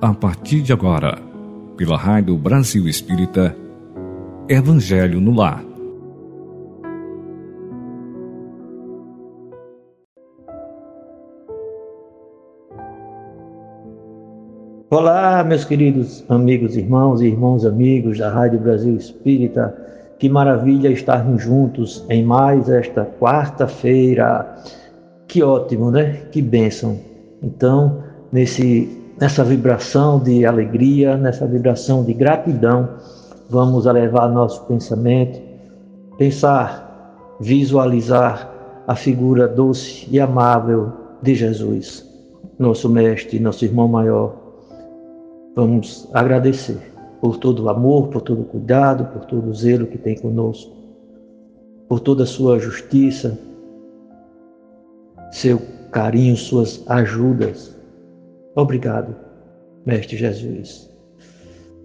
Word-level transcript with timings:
a 0.00 0.14
partir 0.14 0.62
de 0.62 0.72
agora, 0.72 1.18
pela 1.76 1.96
Rádio 1.96 2.36
Brasil 2.36 2.86
Espírita, 2.86 3.56
Evangelho 4.48 5.20
no 5.20 5.34
Lar. 5.34 5.64
Olá, 14.88 15.42
meus 15.42 15.64
queridos 15.64 16.24
amigos, 16.28 16.76
irmãos 16.76 17.20
e 17.20 17.26
irmãos 17.26 17.66
amigos 17.66 18.18
da 18.18 18.30
Rádio 18.30 18.60
Brasil 18.60 18.96
Espírita. 18.96 19.76
Que 20.20 20.28
maravilha 20.28 20.88
estarmos 20.90 21.42
juntos 21.42 22.04
em 22.08 22.24
mais 22.24 22.68
esta 22.68 23.04
quarta-feira. 23.04 24.62
Que 25.26 25.42
ótimo, 25.42 25.90
né? 25.90 26.22
Que 26.30 26.40
bênção. 26.40 27.00
Então, 27.42 28.02
nesse 28.32 29.07
nessa 29.20 29.42
vibração 29.42 30.20
de 30.20 30.46
alegria, 30.46 31.16
nessa 31.16 31.46
vibração 31.46 32.04
de 32.04 32.14
gratidão, 32.14 32.88
vamos 33.50 33.86
elevar 33.86 34.30
nosso 34.30 34.64
pensamento, 34.66 35.40
pensar, 36.16 37.36
visualizar 37.40 38.52
a 38.86 38.94
figura 38.94 39.48
doce 39.48 40.06
e 40.10 40.20
amável 40.20 40.92
de 41.20 41.34
Jesus, 41.34 42.06
nosso 42.58 42.88
mestre, 42.88 43.40
nosso 43.40 43.64
irmão 43.64 43.88
maior. 43.88 44.36
Vamos 45.56 46.08
agradecer 46.12 46.78
por 47.20 47.38
todo 47.38 47.64
o 47.64 47.68
amor, 47.68 48.08
por 48.08 48.22
todo 48.22 48.42
o 48.42 48.44
cuidado, 48.44 49.04
por 49.06 49.24
todo 49.24 49.50
o 49.50 49.54
zelo 49.54 49.86
que 49.86 49.98
tem 49.98 50.16
conosco, 50.16 50.72
por 51.88 51.98
toda 51.98 52.22
a 52.22 52.26
sua 52.26 52.60
justiça, 52.60 53.36
seu 55.32 55.60
carinho, 55.90 56.36
suas 56.36 56.84
ajudas 56.88 57.77
Obrigado, 58.58 59.14
Mestre 59.86 60.16
Jesus. 60.16 60.90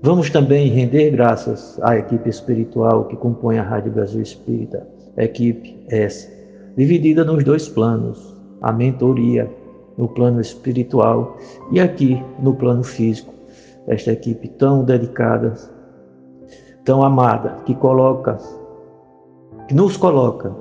Vamos 0.01 0.31
também 0.31 0.69
render 0.69 1.11
graças 1.11 1.79
à 1.83 1.95
equipe 1.97 2.27
espiritual 2.27 3.05
que 3.05 3.15
compõe 3.15 3.59
a 3.59 3.61
Rádio 3.61 3.91
Brasil 3.91 4.23
Espírita, 4.23 4.87
equipe 5.15 5.85
essa, 5.87 6.27
dividida 6.75 7.23
nos 7.23 7.43
dois 7.43 7.69
planos, 7.69 8.35
a 8.59 8.71
mentoria 8.71 9.47
no 9.99 10.07
plano 10.07 10.41
espiritual 10.41 11.37
e 11.71 11.79
aqui 11.79 12.19
no 12.39 12.55
plano 12.55 12.83
físico. 12.83 13.31
Esta 13.85 14.11
equipe 14.11 14.47
tão 14.47 14.83
dedicada, 14.83 15.53
tão 16.83 17.03
amada, 17.03 17.57
que 17.67 17.75
coloca, 17.75 18.39
que 19.67 19.75
nos 19.75 19.95
coloca 19.95 20.51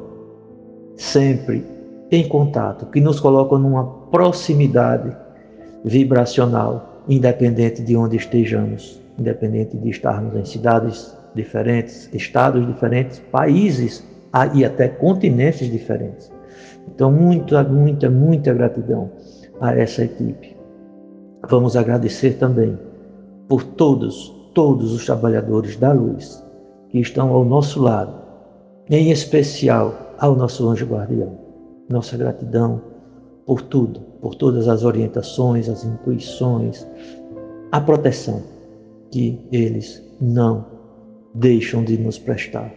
sempre 0.94 1.64
em 2.10 2.28
contato, 2.28 2.84
que 2.90 3.00
nos 3.00 3.18
coloca 3.18 3.56
numa 3.56 3.86
proximidade 4.10 5.21
vibracional, 5.84 7.02
independente 7.08 7.82
de 7.82 7.96
onde 7.96 8.16
estejamos, 8.16 9.00
independente 9.18 9.76
de 9.76 9.90
estarmos 9.90 10.34
em 10.34 10.44
cidades 10.44 11.16
diferentes, 11.34 12.08
estados 12.12 12.66
diferentes, 12.66 13.18
países 13.30 14.06
e 14.54 14.64
até 14.64 14.88
continentes 14.88 15.70
diferentes. 15.70 16.32
Então, 16.88 17.10
muita, 17.10 17.62
muita, 17.62 18.10
muita 18.10 18.52
gratidão 18.52 19.10
a 19.60 19.74
essa 19.74 20.04
equipe. 20.04 20.56
Vamos 21.48 21.76
agradecer 21.76 22.38
também 22.38 22.78
por 23.48 23.64
todos, 23.64 24.34
todos 24.54 24.92
os 24.92 25.04
trabalhadores 25.04 25.76
da 25.76 25.92
luz 25.92 26.42
que 26.88 26.98
estão 26.98 27.30
ao 27.30 27.44
nosso 27.44 27.80
lado, 27.80 28.14
em 28.88 29.10
especial 29.10 30.14
ao 30.18 30.36
nosso 30.36 30.68
anjo 30.68 30.86
guardião. 30.86 31.38
Nossa 31.88 32.16
gratidão 32.16 32.80
por 33.46 33.62
tudo, 33.62 34.00
por 34.20 34.34
todas 34.34 34.68
as 34.68 34.84
orientações, 34.84 35.68
as 35.68 35.84
intuições, 35.84 36.86
a 37.70 37.80
proteção 37.80 38.42
que 39.10 39.38
eles 39.50 40.02
não 40.20 40.64
deixam 41.34 41.84
de 41.84 41.98
nos 41.98 42.18
prestar. 42.18 42.72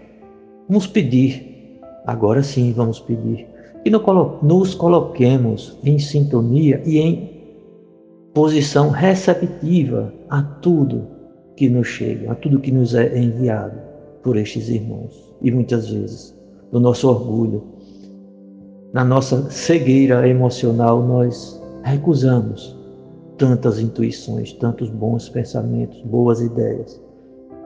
Vamos 0.68 0.88
pedir, 0.88 1.80
agora 2.06 2.42
sim 2.42 2.74
vamos 2.74 3.00
pedir, 3.00 3.48
que 3.84 3.92
nos 4.42 4.74
coloquemos 4.74 5.78
em 5.84 6.00
sintonia 6.00 6.82
e 6.86 6.98
em 6.98 7.36
posição 8.34 8.90
receptiva 8.90 10.12
a 10.30 10.42
tudo 10.42 11.08
que 11.56 11.70
nos 11.70 11.88
chega, 11.88 12.32
a 12.32 12.36
tudo 12.36 12.60
que 12.60 12.72
nos 12.72 12.96
é 12.96 13.18
enviado 13.18 13.80
por 14.24 14.38
estes 14.38 14.70
irmãos. 14.70 15.34
E 15.42 15.52
muitas 15.52 15.90
vezes, 15.90 16.36
do 16.72 16.80
nosso 16.80 17.08
orgulho, 17.08 17.64
na 18.96 19.04
nossa 19.04 19.52
cegueira 19.52 20.26
emocional, 20.26 21.04
nós 21.04 21.62
recusamos 21.84 22.74
tantas 23.38 23.78
intuições, 23.78 24.54
tantos 24.54 24.90
bons 24.90 25.28
pensamentos, 25.28 26.02
boas 26.04 26.40
ideias. 26.40 26.98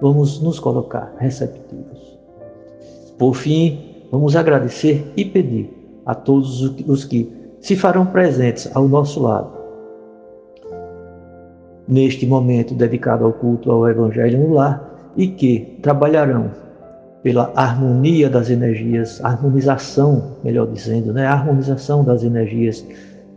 Vamos 0.02 0.42
nos 0.42 0.60
colocar 0.60 1.14
receptivos. 1.20 2.18
Por 3.20 3.36
fim, 3.36 4.08
vamos 4.12 4.36
agradecer 4.36 5.06
e 5.16 5.24
pedir 5.24 5.72
a 6.04 6.16
todos 6.16 6.64
os 6.88 7.06
que 7.06 7.32
se 7.62 7.76
farão 7.76 8.08
presentes 8.08 8.68
ao 8.76 8.88
nosso 8.88 9.22
lado 9.22 9.52
neste 11.88 12.26
momento 12.26 12.74
dedicado 12.74 13.24
ao 13.24 13.34
culto 13.34 13.72
ao 13.72 13.88
Evangelho 13.88 14.40
no 14.40 14.54
lar 14.56 15.12
e 15.16 15.28
que 15.28 15.78
trabalharão 15.84 16.50
pela 17.24 17.52
harmonia 17.56 18.30
das 18.30 18.50
energias, 18.50 19.24
harmonização, 19.24 20.38
melhor 20.44 20.68
dizendo, 20.68 21.12
né? 21.12 21.26
a 21.26 21.34
harmonização 21.34 22.04
das 22.04 22.24
energias 22.24 22.86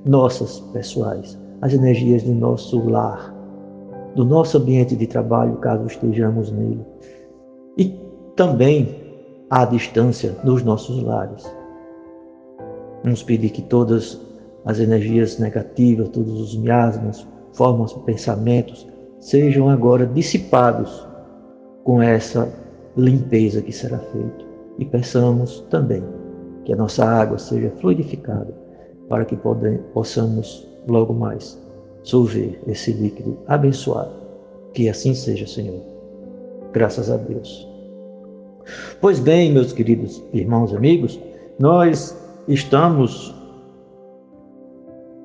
nossas 0.05 0.61
pessoais, 0.73 1.39
as 1.61 1.73
energias 1.73 2.23
do 2.23 2.33
nosso 2.33 2.89
lar, 2.89 3.35
do 4.15 4.25
nosso 4.25 4.59
ambiente 4.59 4.95
de 4.95 5.07
trabalho, 5.07 5.57
caso 5.57 5.87
estejamos 5.87 6.51
nele, 6.53 6.85
e 7.77 7.99
também 8.37 8.89
à 9.51 9.65
distância 9.65 10.37
nos 10.45 10.63
nossos 10.63 11.03
lares. 11.03 11.45
Vamos 13.03 13.23
pedir 13.23 13.51
que 13.51 13.63
todas 13.63 14.21
as 14.65 14.79
energias 14.79 15.39
negativas, 15.39 16.09
todos 16.11 16.41
os 16.41 16.57
miasmas, 16.57 17.27
formas, 17.53 17.93
pensamentos, 17.93 18.87
sejam 19.19 19.69
agora 19.69 20.07
dissipados 20.07 21.07
com 21.85 22.01
essa 22.01 22.62
limpeza 22.97 23.63
que 23.63 23.73
será 23.73 23.99
feita. 23.99 24.45
E 24.79 24.85
peçamos 24.85 25.61
também 25.71 26.03
que 26.65 26.73
a 26.73 26.77
nossa 26.77 27.05
água 27.05 27.39
seja 27.39 27.71
fluidificada 27.81 28.55
para 29.09 29.25
que 29.25 29.37
possamos 29.93 30.67
logo 30.89 31.13
mais 31.13 31.59
solver 32.03 32.61
esse 32.67 32.93
líquido 32.93 33.39
abençoado. 33.47 34.11
Que 34.73 34.89
assim 34.89 35.15
seja, 35.15 35.47
Senhor. 35.47 35.81
Graças 36.73 37.11
a 37.11 37.17
Deus. 37.17 37.69
Pois 39.01 39.19
bem, 39.19 39.53
meus 39.53 39.73
queridos 39.73 40.23
irmãos 40.33 40.73
e 40.73 40.77
amigos, 40.77 41.21
nós 41.59 42.17
estamos 42.49 43.35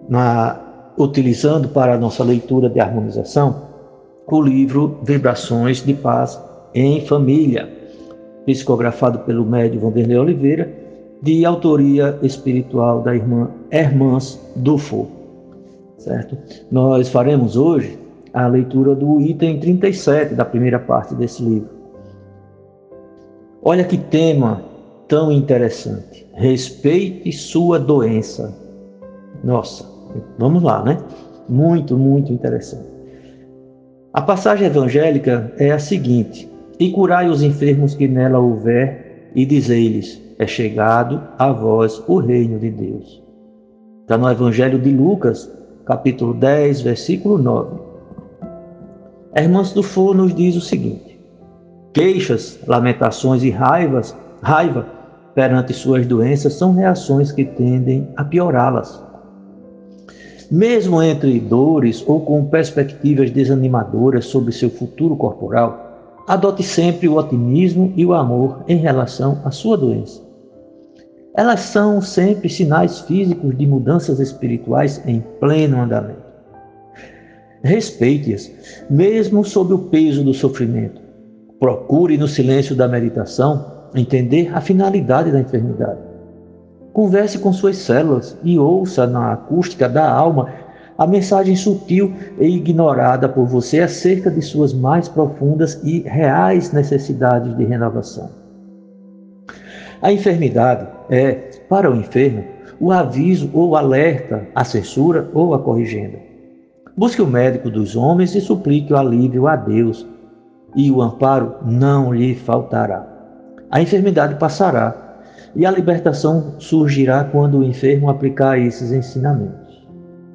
na, 0.09 0.59
utilizando 0.97 1.69
para 1.69 1.93
a 1.93 1.97
nossa 1.97 2.23
leitura 2.23 2.69
de 2.69 2.79
harmonização 2.79 3.67
o 4.29 4.41
livro 4.41 4.97
Vibrações 5.03 5.81
de 5.81 5.93
Paz 5.93 6.41
em 6.79 7.01
Família, 7.01 7.67
psicografado 8.45 9.19
pelo 9.19 9.43
médium 9.43 9.81
Vanderlei 9.81 10.17
Oliveira, 10.17 10.71
de 11.21 11.43
autoria 11.43 12.17
espiritual 12.21 13.01
da 13.01 13.15
irmã 13.15 13.49
Hermãs 13.71 14.39
Dufo. 14.55 15.07
Certo? 15.97 16.37
Nós 16.71 17.09
faremos 17.09 17.57
hoje 17.57 17.97
a 18.31 18.45
leitura 18.45 18.93
do 18.93 19.19
item 19.19 19.59
37 19.59 20.35
da 20.35 20.45
primeira 20.45 20.77
parte 20.77 21.15
desse 21.15 21.41
livro. 21.41 21.69
Olha 23.63 23.83
que 23.83 23.97
tema 23.97 24.61
tão 25.07 25.31
interessante. 25.31 26.27
Respeite 26.35 27.31
sua 27.31 27.79
doença. 27.79 28.55
Nossa, 29.43 29.83
vamos 30.37 30.61
lá, 30.61 30.83
né? 30.83 30.99
Muito, 31.49 31.97
muito 31.97 32.31
interessante. 32.31 32.87
A 34.13 34.21
passagem 34.21 34.67
evangélica 34.67 35.51
é 35.57 35.71
a 35.71 35.79
seguinte: 35.79 36.47
e 36.79 36.91
curai 36.91 37.29
os 37.29 37.41
enfermos 37.41 37.95
que 37.95 38.07
nela 38.07 38.39
houver, 38.39 39.31
e 39.35 39.45
dizei-lhes: 39.45 40.21
É 40.37 40.47
chegado 40.47 41.21
a 41.37 41.51
vós 41.51 42.01
o 42.07 42.17
reino 42.19 42.59
de 42.59 42.69
Deus. 42.69 43.23
Está 44.01 44.17
no 44.17 44.29
Evangelho 44.29 44.79
de 44.79 44.91
Lucas, 44.91 45.51
capítulo 45.85 46.33
10, 46.33 46.81
versículo 46.81 47.37
9. 47.37 47.79
Irmãos 49.35 49.73
do 49.73 49.83
Fogo 49.83 50.13
nos 50.13 50.33
diz 50.33 50.55
o 50.55 50.61
seguinte: 50.61 51.19
Queixas, 51.93 52.59
lamentações 52.67 53.43
e 53.43 53.49
raivas, 53.49 54.15
raiva 54.41 54.97
perante 55.33 55.71
suas 55.71 56.05
doenças 56.07 56.53
são 56.53 56.73
reações 56.73 57.31
que 57.31 57.45
tendem 57.45 58.07
a 58.15 58.23
piorá-las. 58.23 59.03
Mesmo 60.49 61.03
entre 61.03 61.39
dores 61.39 62.03
ou 62.07 62.21
com 62.21 62.45
perspectivas 62.45 63.29
desanimadoras 63.29 64.25
sobre 64.25 64.51
seu 64.51 64.69
futuro 64.69 65.15
corporal, 65.15 65.86
adote 66.27 66.61
sempre 66.61 67.07
o 67.07 67.15
otimismo 67.15 67.93
e 67.95 68.05
o 68.05 68.13
amor 68.13 68.63
em 68.67 68.77
relação 68.77 69.41
à 69.45 69.51
sua 69.51 69.77
doença. 69.77 70.21
Elas 71.33 71.61
são 71.61 72.01
sempre 72.01 72.49
sinais 72.49 72.99
físicos 73.01 73.57
de 73.57 73.65
mudanças 73.65 74.19
espirituais 74.19 75.01
em 75.05 75.23
pleno 75.39 75.81
andamento. 75.81 76.27
Respeite-as, 77.63 78.51
mesmo 78.89 79.43
sob 79.45 79.73
o 79.73 79.79
peso 79.79 80.23
do 80.23 80.33
sofrimento. 80.33 81.01
Procure 81.59 82.17
no 82.17 82.27
silêncio 82.27 82.75
da 82.75 82.87
meditação 82.87 83.65
entender 83.95 84.51
a 84.53 84.59
finalidade 84.59 85.31
da 85.31 85.39
enfermidade. 85.39 85.99
Converse 86.91 87.39
com 87.39 87.53
suas 87.53 87.77
células 87.77 88.37
e 88.43 88.57
ouça 88.59 89.07
na 89.07 89.33
acústica 89.33 89.87
da 89.87 90.09
alma 90.09 90.49
a 90.97 91.05
mensagem 91.05 91.55
sutil 91.55 92.11
e 92.39 92.47
ignorada 92.47 93.29
por 93.29 93.45
você 93.45 93.81
acerca 93.81 94.31
de 94.31 94.41
suas 94.41 94.73
mais 94.73 95.07
profundas 95.07 95.79
e 95.83 95.99
reais 95.99 96.71
necessidades 96.71 97.55
de 97.55 97.63
renovação. 97.63 98.29
A 100.01 100.11
enfermidade 100.11 100.87
é, 101.09 101.33
para 101.69 101.91
o 101.91 101.95
enfermo, 101.95 102.43
o 102.79 102.91
aviso 102.91 103.49
ou 103.53 103.75
alerta, 103.75 104.47
a 104.53 104.63
censura 104.63 105.29
ou 105.33 105.53
a 105.53 105.59
corrigenda. 105.59 106.19
Busque 106.95 107.21
o 107.21 107.27
médico 107.27 107.69
dos 107.69 107.95
homens 107.95 108.33
e 108.35 108.41
suplique 108.41 108.93
o 108.93 108.97
alívio 108.97 109.47
a 109.47 109.55
Deus, 109.55 110.07
e 110.75 110.91
o 110.91 111.01
amparo 111.01 111.55
não 111.65 112.13
lhe 112.13 112.35
faltará. 112.35 113.05
A 113.69 113.81
enfermidade 113.81 114.35
passará 114.35 114.95
e 115.55 115.65
a 115.65 115.71
libertação 115.71 116.53
surgirá 116.59 117.23
quando 117.23 117.59
o 117.59 117.63
enfermo 117.63 118.09
aplicar 118.09 118.59
esses 118.59 118.91
ensinamentos. 118.91 119.66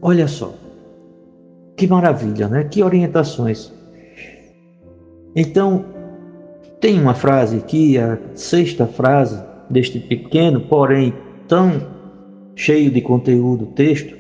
Olha 0.05 0.27
só, 0.27 0.53
que 1.77 1.87
maravilha, 1.87 2.49
né? 2.49 2.65
Que 2.65 2.83
orientações. 2.83 3.73
Então, 5.37 5.85
tem 6.81 7.01
uma 7.01 7.15
frase 7.15 7.59
aqui, 7.59 7.97
a 7.97 8.19
sexta 8.35 8.85
frase 8.85 9.41
deste 9.71 10.01
pequeno, 10.01 10.63
porém 10.63 11.15
tão 11.47 11.81
cheio 12.57 12.91
de 12.91 13.01
conteúdo 13.01 13.67
texto. 13.67 14.13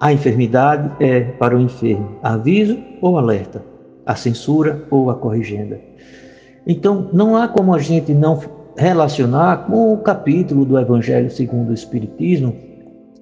A 0.00 0.12
enfermidade 0.12 0.92
é 0.98 1.20
para 1.20 1.56
o 1.56 1.60
enfermo 1.60 2.18
aviso 2.20 2.76
ou 3.00 3.16
alerta, 3.16 3.64
a 4.04 4.16
censura 4.16 4.84
ou 4.90 5.08
a 5.08 5.14
corrigenda. 5.14 5.80
Então, 6.66 7.08
não 7.12 7.36
há 7.36 7.46
como 7.46 7.72
a 7.72 7.78
gente 7.78 8.12
não 8.12 8.40
relacionar 8.76 9.66
com 9.68 9.92
o 9.92 9.98
capítulo 9.98 10.64
do 10.64 10.76
Evangelho 10.76 11.30
segundo 11.30 11.70
o 11.70 11.74
Espiritismo 11.74 12.67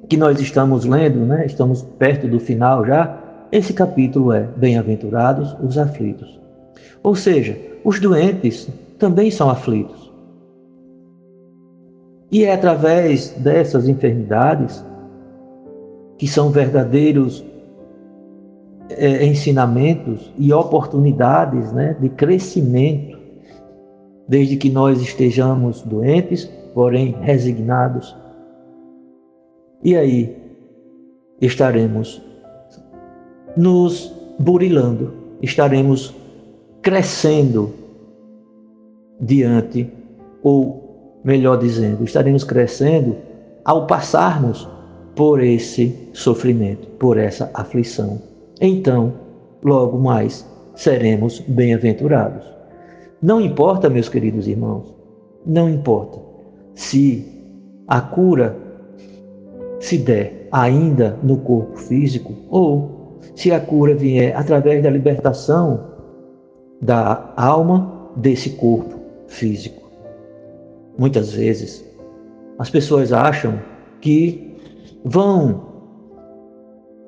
que 0.09 0.17
nós 0.17 0.41
estamos 0.41 0.85
lendo, 0.85 1.21
né? 1.21 1.47
Estamos 1.47 1.83
perto 1.99 2.29
do 2.29 2.39
final 2.39 2.85
já. 2.85 3.19
Esse 3.51 3.73
capítulo 3.73 4.33
é 4.33 4.43
Bem-aventurados 4.57 5.57
os 5.63 5.79
aflitos. 5.79 6.39
Ou 7.03 7.15
seja, 7.15 7.57
os 7.85 8.01
doentes 8.01 8.69
também 8.99 9.31
são 9.31 9.51
aflitos. 9.51 10.13
E 12.31 12.45
é 12.45 12.53
através 12.53 13.31
dessas 13.31 13.89
enfermidades 13.89 14.85
que 16.19 16.27
são 16.27 16.51
verdadeiros 16.51 17.45
é, 18.91 19.25
ensinamentos 19.27 20.33
e 20.39 20.53
oportunidades 20.53 21.73
né, 21.73 21.97
de 22.01 22.09
crescimento, 22.09 23.19
desde 24.29 24.57
que 24.57 24.71
nós 24.71 25.01
estejamos 25.01 25.83
doentes, 25.83 26.45
porém 26.75 27.15
resignados. 27.21 28.17
E 29.83 29.97
aí 29.97 30.37
estaremos 31.41 32.23
nos 33.57 34.13
burilando, 34.39 35.13
estaremos 35.43 36.15
crescendo 36.83 37.73
diante, 39.21 39.91
ou 40.43 41.21
melhor 41.25 41.59
dizendo, 41.59 42.05
estaremos 42.05 42.45
crescendo 42.45 43.17
ao 43.65 43.87
passarmos 43.87 44.69
por 45.15 45.43
esse 45.43 46.11
sofrimento, 46.13 46.87
por 46.99 47.17
essa 47.17 47.51
aflição. 47.55 48.21
Então, 48.61 49.13
logo 49.63 49.99
mais 49.99 50.47
seremos 50.75 51.41
bem-aventurados. 51.41 52.45
Não 53.21 53.41
importa, 53.41 53.89
meus 53.89 54.09
queridos 54.09 54.47
irmãos, 54.47 54.95
não 55.45 55.69
importa 55.69 56.21
se 56.75 57.27
a 57.89 58.01
cura 58.01 58.66
se 59.81 59.99
der 59.99 60.49
ainda 60.51 61.19
no 61.23 61.39
corpo 61.39 61.77
físico 61.77 62.35
ou 62.51 63.19
se 63.35 63.53
a 63.53 63.61
cura 63.61 63.95
vier 63.95 64.37
através 64.37 64.83
da 64.83 64.91
libertação 64.91 65.81
da 66.81 67.33
alma 67.37 68.11
desse 68.17 68.51
corpo 68.51 68.99
físico. 69.27 69.83
Muitas 70.99 71.33
vezes 71.33 71.85
as 72.59 72.71
pessoas 72.71 73.13
acham 73.13 73.59
que 74.01 74.57
vão 75.05 75.67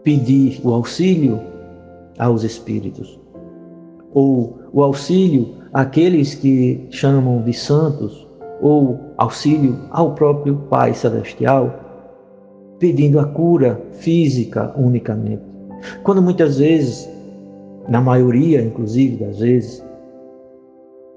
pedir 0.02 0.60
o 0.64 0.72
auxílio 0.72 1.40
aos 2.18 2.42
espíritos 2.42 3.18
ou 4.12 4.58
o 4.72 4.82
auxílio 4.82 5.54
àqueles 5.72 6.34
que 6.34 6.86
chamam 6.90 7.42
de 7.42 7.52
santos 7.52 8.26
ou 8.60 8.98
auxílio 9.16 9.78
ao 9.90 10.14
próprio 10.14 10.56
Pai 10.68 10.94
celestial, 10.94 11.87
pedindo 12.78 13.18
a 13.18 13.24
cura 13.26 13.80
física 13.92 14.72
unicamente. 14.76 15.42
Quando 16.02 16.22
muitas 16.22 16.58
vezes, 16.58 17.08
na 17.88 18.00
maioria 18.00 18.62
inclusive 18.62 19.24
das 19.24 19.38
vezes, 19.38 19.84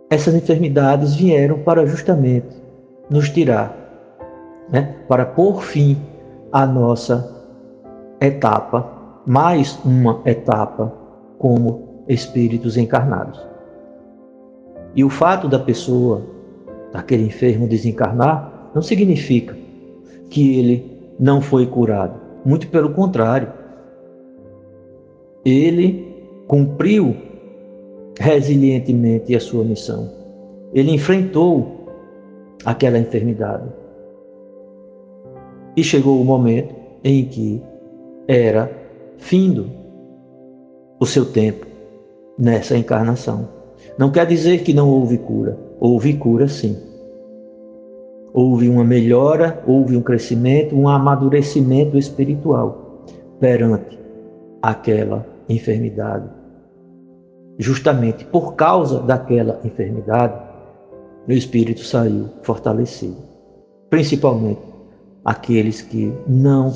essas 0.09 0.35
enfermidades 0.35 1.15
vieram 1.15 1.59
para 1.59 1.85
justamente 1.85 2.47
nos 3.09 3.29
tirar, 3.29 3.75
né? 4.69 4.95
para 5.07 5.25
pôr 5.25 5.61
fim 5.63 5.97
à 6.51 6.65
nossa 6.65 7.33
etapa, 8.19 8.89
mais 9.25 9.79
uma 9.85 10.21
etapa 10.25 10.93
como 11.37 12.03
espíritos 12.07 12.77
encarnados. 12.77 13.39
E 14.95 15.03
o 15.03 15.09
fato 15.09 15.47
da 15.47 15.59
pessoa, 15.59 16.21
daquele 16.91 17.23
enfermo 17.23 17.67
desencarnar, 17.67 18.69
não 18.75 18.81
significa 18.81 19.55
que 20.29 20.57
ele 20.59 20.90
não 21.21 21.39
foi 21.39 21.67
curado. 21.67 22.19
Muito 22.43 22.67
pelo 22.69 22.89
contrário. 22.89 23.53
Ele 25.45 26.25
cumpriu 26.47 27.15
resilientemente 28.19 29.35
a 29.35 29.39
sua 29.39 29.63
missão. 29.63 30.09
Ele 30.73 30.91
enfrentou 30.91 31.87
aquela 32.65 32.97
enfermidade. 32.97 33.69
E 35.77 35.83
chegou 35.83 36.19
o 36.19 36.25
momento 36.25 36.73
em 37.03 37.25
que 37.25 37.61
era 38.27 38.71
findo 39.17 39.69
o 40.99 41.05
seu 41.05 41.25
tempo 41.25 41.67
nessa 42.37 42.75
encarnação. 42.75 43.47
Não 43.97 44.11
quer 44.11 44.25
dizer 44.25 44.63
que 44.63 44.73
não 44.73 44.89
houve 44.89 45.19
cura. 45.19 45.57
Houve 45.79 46.15
cura 46.15 46.47
sim. 46.47 46.77
Houve 48.33 48.69
uma 48.69 48.83
melhora, 48.83 49.61
houve 49.67 49.95
um 49.97 50.01
crescimento, 50.01 50.75
um 50.75 50.87
amadurecimento 50.87 51.97
espiritual 51.97 53.05
perante 53.39 53.99
aquela 54.61 55.25
enfermidade 55.49 56.41
justamente 57.61 58.25
por 58.25 58.55
causa 58.55 58.99
daquela 59.01 59.59
enfermidade, 59.63 60.33
meu 61.27 61.37
espírito 61.37 61.81
saiu 61.81 62.27
fortalecido. 62.41 63.17
Principalmente 63.89 64.61
aqueles 65.23 65.81
que 65.81 66.11
não 66.27 66.73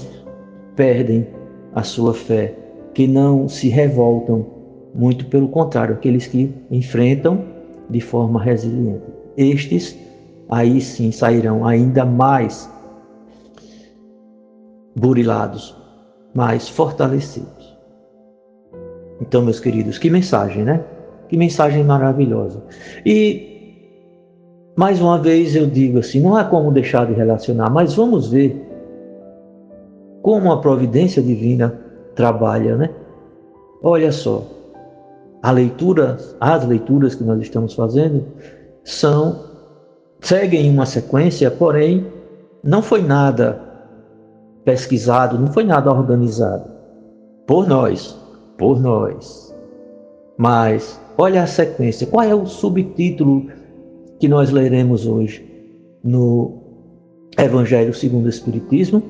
perdem 0.75 1.27
a 1.73 1.81
sua 1.81 2.13
fé, 2.13 2.53
que 2.93 3.07
não 3.07 3.47
se 3.47 3.67
revoltam, 3.67 4.45
muito 4.93 5.25
pelo 5.25 5.47
contrário, 5.47 5.95
aqueles 5.95 6.27
que 6.27 6.53
enfrentam 6.69 7.43
de 7.89 7.99
forma 7.99 8.41
resiliente. 8.41 9.05
Estes 9.35 9.97
aí 10.49 10.79
sim 10.81 11.11
sairão 11.11 11.65
ainda 11.65 12.05
mais 12.05 12.69
burilados, 14.95 15.75
mais 16.33 16.69
fortalecidos. 16.69 17.75
Então, 19.21 19.41
meus 19.41 19.59
queridos, 19.59 19.97
que 19.97 20.09
mensagem, 20.09 20.63
né? 20.63 20.83
Que 21.29 21.37
mensagem 21.37 21.83
maravilhosa. 21.83 22.63
E 23.05 23.53
mais 24.75 25.01
uma 25.01 25.17
vez 25.17 25.55
eu 25.55 25.67
digo 25.67 25.99
assim, 25.99 26.19
não 26.19 26.35
há 26.35 26.43
como 26.43 26.71
deixar 26.71 27.05
de 27.07 27.13
relacionar, 27.13 27.69
mas 27.69 27.93
vamos 27.93 28.27
ver 28.29 28.61
como 30.21 30.51
a 30.51 30.59
providência 30.59 31.21
divina 31.21 31.79
trabalha, 32.13 32.75
né? 32.75 32.89
Olha 33.81 34.11
só, 34.11 34.43
a 35.41 35.51
leitura, 35.51 36.17
as 36.39 36.65
leituras 36.65 37.15
que 37.15 37.23
nós 37.23 37.41
estamos 37.41 37.73
fazendo 37.73 38.25
são 38.83 39.54
seguem 40.21 40.69
uma 40.69 40.85
sequência, 40.85 41.49
porém 41.51 42.05
não 42.63 42.81
foi 42.81 43.01
nada 43.01 43.61
pesquisado, 44.63 45.37
não 45.37 45.47
foi 45.47 45.63
nada 45.63 45.91
organizado 45.91 46.69
por 47.45 47.67
nós, 47.67 48.17
por 48.57 48.79
nós. 48.79 49.53
Mas 50.37 50.99
olha 51.17 51.43
a 51.43 51.47
sequência. 51.47 52.07
Qual 52.07 52.23
é 52.23 52.33
o 52.33 52.45
subtítulo 52.45 53.47
que 54.19 54.27
nós 54.27 54.49
leremos 54.49 55.05
hoje 55.05 55.45
no 56.03 56.61
Evangelho 57.37 57.93
segundo 57.93 58.25
o 58.25 58.29
Espiritismo? 58.29 59.03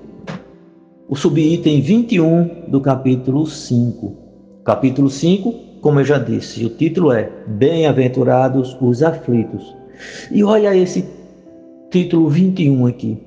O 1.08 1.16
subitem 1.16 1.82
21 1.82 2.70
do 2.70 2.82
capítulo 2.82 3.46
5. 3.46 4.16
Capítulo 4.64 5.10
5, 5.10 5.54
como 5.82 6.00
eu 6.00 6.04
já 6.04 6.18
disse, 6.18 6.66
o 6.66 6.70
título 6.70 7.12
é 7.12 7.32
Bem-aventurados 7.48 8.76
os 8.82 9.04
aflitos. 9.04 9.76
E 10.32 10.44
olha 10.44 10.76
esse 10.76 11.06
título 11.90 12.30
21 12.30 12.88
aqui: 12.88 13.22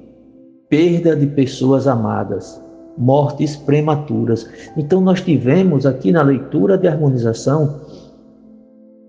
Perda 0.68 1.16
de 1.16 1.26
pessoas 1.26 1.86
amadas, 1.86 2.60
mortes 2.96 3.56
prematuras. 3.56 4.48
Então, 4.76 5.00
nós 5.00 5.20
tivemos 5.20 5.86
aqui 5.86 6.12
na 6.12 6.22
leitura 6.22 6.76
de 6.76 6.88
harmonização 6.88 7.80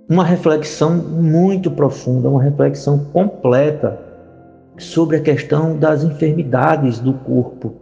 uma 0.09 0.23
reflexão 0.23 0.95
muito 0.95 1.69
profunda, 1.69 2.29
uma 2.29 2.41
reflexão 2.41 2.97
completa 3.13 3.99
sobre 4.77 5.17
a 5.17 5.21
questão 5.21 5.77
das 5.77 6.03
enfermidades 6.03 6.99
do 6.99 7.13
corpo. 7.13 7.73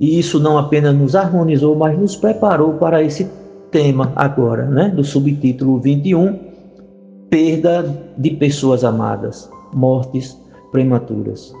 E 0.00 0.18
isso 0.18 0.38
não 0.38 0.56
apenas 0.56 0.94
nos 0.94 1.16
harmonizou, 1.16 1.74
mas 1.76 1.98
nos 1.98 2.16
preparou 2.16 2.74
para 2.74 3.02
esse 3.02 3.28
tema 3.70 4.12
agora, 4.16 4.64
né, 4.66 4.88
do 4.88 5.04
subtítulo 5.04 5.78
21, 5.78 6.47
perda 7.30 7.84
de 8.16 8.30
pessoas 8.30 8.84
amadas, 8.84 9.50
mortes 9.72 10.40
prematuras. 10.72 11.54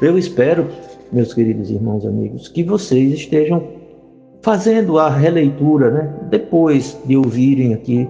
Eu 0.00 0.18
espero, 0.18 0.66
meus 1.12 1.32
queridos 1.34 1.70
irmãos 1.70 2.04
e 2.04 2.08
amigos, 2.08 2.48
que 2.48 2.62
vocês 2.62 3.12
estejam 3.12 3.62
fazendo 4.42 4.98
a 4.98 5.10
releitura, 5.10 5.90
né, 5.90 6.14
depois 6.30 6.98
de 7.04 7.16
ouvirem 7.16 7.74
aqui 7.74 8.08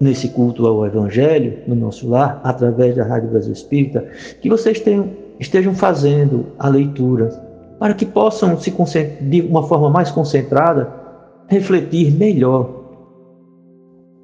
nesse 0.00 0.28
culto 0.28 0.66
ao 0.66 0.86
Evangelho, 0.86 1.58
no 1.66 1.74
nosso 1.74 2.08
lar, 2.08 2.40
através 2.44 2.96
da 2.96 3.04
Rádio 3.04 3.30
Brasil 3.30 3.52
Espírita, 3.52 4.06
que 4.40 4.48
vocês 4.48 4.80
tenham, 4.80 5.10
estejam 5.40 5.74
fazendo 5.74 6.46
a 6.58 6.68
leitura, 6.68 7.28
para 7.78 7.94
que 7.94 8.06
possam, 8.06 8.58
se 8.58 8.70
de 9.20 9.40
uma 9.42 9.62
forma 9.64 9.90
mais 9.90 10.10
concentrada, 10.10 10.92
refletir 11.48 12.12
melhor, 12.12 12.77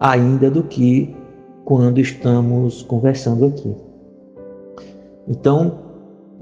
ainda 0.05 0.51
do 0.51 0.63
que 0.63 1.17
quando 1.65 1.99
estamos 1.99 2.83
conversando 2.83 3.47
aqui. 3.47 3.75
Então, 5.27 5.79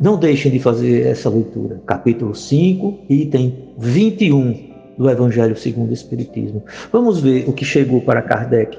não 0.00 0.19
deixem 0.19 0.50
de 0.50 0.59
fazer 0.59 1.07
essa 1.07 1.31
leitura. 1.31 1.81
Capítulo 1.87 2.35
5, 2.35 2.99
item 3.09 3.73
21 3.78 4.73
do 4.99 5.09
Evangelho 5.09 5.57
segundo 5.57 5.90
o 5.90 5.92
Espiritismo. 5.92 6.64
Vamos 6.90 7.21
ver 7.21 7.49
o 7.49 7.52
que 7.52 7.64
chegou 7.64 8.00
para 8.00 8.21
Kardec 8.21 8.76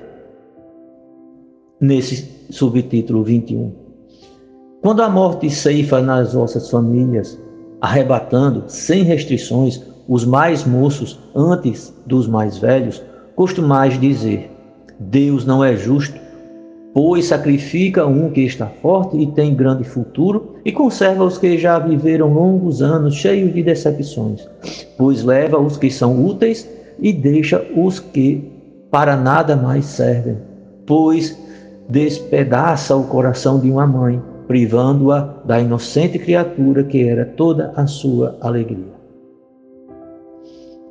nesse 1.80 2.46
subtítulo 2.50 3.24
21. 3.24 3.72
Quando 4.82 5.02
a 5.02 5.10
morte 5.10 5.50
ceifa 5.50 6.02
nas 6.02 6.34
vossas 6.34 6.70
famílias, 6.70 7.40
arrebatando, 7.80 8.66
sem 8.68 9.04
restrições, 9.04 9.82
os 10.10 10.26
mais 10.26 10.66
moços 10.66 11.18
antes 11.34 11.94
dos 12.06 12.28
mais 12.28 12.58
velhos, 12.58 13.02
costumais 13.34 13.98
dizer: 13.98 14.53
Deus 15.00 15.46
não 15.46 15.64
é 15.64 15.76
justo, 15.76 16.20
pois 16.94 17.26
sacrifica 17.26 18.06
um 18.06 18.30
que 18.30 18.42
está 18.42 18.68
forte 18.68 19.18
e 19.18 19.28
tem 19.28 19.56
grande 19.56 19.84
futuro, 19.84 20.56
e 20.64 20.72
conserva 20.72 21.24
os 21.24 21.38
que 21.38 21.58
já 21.58 21.80
viveram 21.80 22.34
longos 22.34 22.82
anos 22.82 23.16
cheios 23.16 23.54
de 23.54 23.64
decepções, 23.64 24.48
pois 24.98 25.24
leva 25.24 25.58
os 25.58 25.76
que 25.76 25.90
são 25.90 26.24
úteis 26.26 26.70
e 27.00 27.12
deixa 27.12 27.66
os 27.76 28.00
que 28.00 28.52
para 28.92 29.18
nada 29.18 29.56
mais 29.56 29.86
servem, 29.86 30.38
pois 30.86 31.38
despedaça 31.90 32.96
o 32.96 33.06
coração 33.06 33.60
de 33.60 33.70
uma 33.72 33.88
mãe, 33.88 34.22
privando-a 34.48 35.22
da 35.44 35.60
inocente 35.60 36.20
criatura 36.20 36.84
que 36.84 37.04
era 37.04 37.26
toda 37.26 37.74
a 37.76 37.88
sua 37.88 38.38
alegria. 38.40 39.03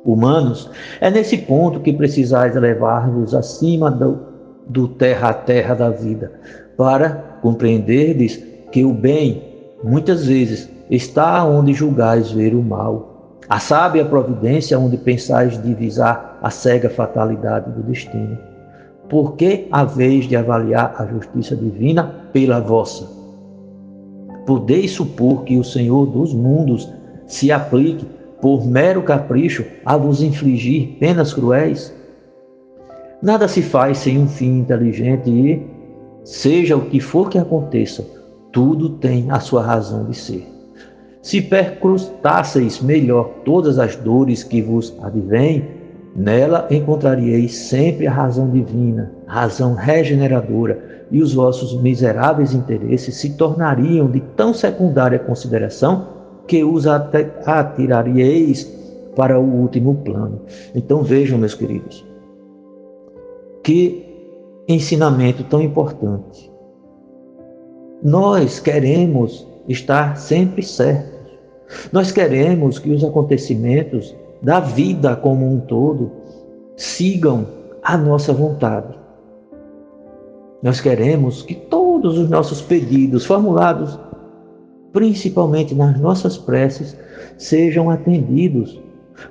Humanos, 0.05 0.69
é 0.99 1.09
nesse 1.09 1.37
ponto 1.37 1.79
que 1.79 1.93
precisais 1.93 2.55
levar-vos 2.55 3.33
acima 3.33 3.89
do, 3.89 4.19
do 4.67 4.87
terra 4.87 5.29
a 5.29 5.33
terra 5.33 5.73
da 5.73 5.89
vida, 5.89 6.31
para 6.75 7.39
compreenderdes 7.41 8.43
que 8.71 8.83
o 8.83 8.93
bem, 8.93 9.43
muitas 9.83 10.25
vezes, 10.25 10.69
está 10.89 11.43
onde 11.45 11.73
julgais 11.73 12.31
ver 12.31 12.53
o 12.53 12.61
mal. 12.61 13.39
A 13.47 13.59
sábia 13.59 14.05
providência 14.05 14.79
onde 14.79 14.97
pensais 14.97 15.61
divisar 15.61 16.39
a 16.41 16.49
cega 16.49 16.89
fatalidade 16.89 17.71
do 17.71 17.83
destino 17.83 18.37
por 19.13 19.35
que 19.35 19.67
a 19.71 19.83
vez 19.83 20.25
de 20.25 20.35
avaliar 20.35 20.95
a 20.97 21.05
justiça 21.05 21.55
divina 21.55 22.03
pela 22.33 22.59
vossa? 22.59 23.07
Podeis 24.45 24.89
supor 24.89 25.43
que 25.43 25.57
o 25.57 25.63
Senhor 25.63 26.07
dos 26.07 26.33
mundos 26.33 26.91
se 27.27 27.51
aplique, 27.51 28.07
por 28.43 28.67
mero 28.67 29.01
capricho, 29.03 29.63
a 29.85 29.95
vos 29.95 30.21
infligir 30.21 30.97
penas 30.99 31.33
cruéis? 31.33 31.95
Nada 33.21 33.47
se 33.47 33.61
faz 33.61 33.99
sem 33.99 34.19
um 34.19 34.27
fim 34.27 34.59
inteligente 34.59 35.29
e, 35.29 35.65
seja 36.25 36.75
o 36.75 36.81
que 36.81 36.99
for 36.99 37.29
que 37.29 37.37
aconteça, 37.37 38.05
tudo 38.51 38.97
tem 38.97 39.31
a 39.31 39.39
sua 39.39 39.63
razão 39.63 40.03
de 40.09 40.17
ser. 40.17 40.45
Se 41.21 41.41
percrustasseis 41.41 42.81
melhor 42.81 43.29
todas 43.45 43.79
as 43.79 43.95
dores 43.95 44.43
que 44.43 44.61
vos 44.61 44.93
advêm, 45.01 45.65
Nela 46.15 46.67
encontraríeis 46.69 47.55
sempre 47.55 48.05
a 48.05 48.11
razão 48.11 48.47
divina, 48.47 49.11
razão 49.25 49.73
regeneradora, 49.73 51.07
e 51.09 51.23
os 51.23 51.33
vossos 51.33 51.73
miseráveis 51.81 52.53
interesses 52.53 53.15
se 53.15 53.31
tornariam 53.31 54.07
de 54.09 54.19
tão 54.19 54.53
secundária 54.53 55.17
consideração 55.17 56.12
que 56.47 56.63
os 56.63 56.85
atiraríeis 56.87 58.71
para 59.15 59.39
o 59.39 59.43
último 59.43 59.95
plano. 59.95 60.41
Então 60.75 61.03
vejam, 61.03 61.37
meus 61.37 61.53
queridos, 61.53 62.05
que 63.63 64.05
ensinamento 64.67 65.43
tão 65.43 65.61
importante. 65.61 66.51
Nós 68.01 68.59
queremos 68.59 69.47
estar 69.67 70.17
sempre 70.17 70.61
certos. 70.63 71.13
Nós 71.91 72.11
queremos 72.11 72.77
que 72.79 72.91
os 72.91 73.03
acontecimentos 73.03 74.15
da 74.41 74.59
vida 74.59 75.15
como 75.15 75.49
um 75.49 75.59
todo 75.59 76.11
sigam 76.75 77.47
a 77.81 77.97
nossa 77.97 78.33
vontade. 78.33 78.93
Nós 80.61 80.79
queremos 80.79 81.41
que 81.41 81.55
todos 81.55 82.17
os 82.17 82.29
nossos 82.29 82.61
pedidos 82.61 83.25
formulados, 83.25 83.99
principalmente 84.93 85.73
nas 85.73 85.99
nossas 85.99 86.37
preces, 86.37 86.95
sejam 87.37 87.89
atendidos 87.89 88.79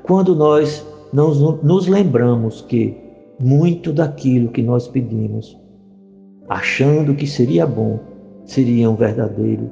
quando 0.02 0.34
nós 0.34 0.84
nos 1.12 1.86
lembramos 1.86 2.60
que 2.62 2.96
muito 3.38 3.92
daquilo 3.92 4.50
que 4.50 4.62
nós 4.62 4.88
pedimos, 4.88 5.56
achando 6.48 7.14
que 7.14 7.26
seria 7.26 7.66
bom, 7.66 8.00
seria 8.44 8.90
um 8.90 8.96
verdadeiro 8.96 9.70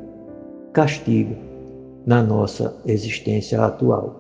castigo 0.73 1.35
na 2.07 2.23
nossa 2.23 2.75
existência 2.87 3.61
atual. 3.61 4.17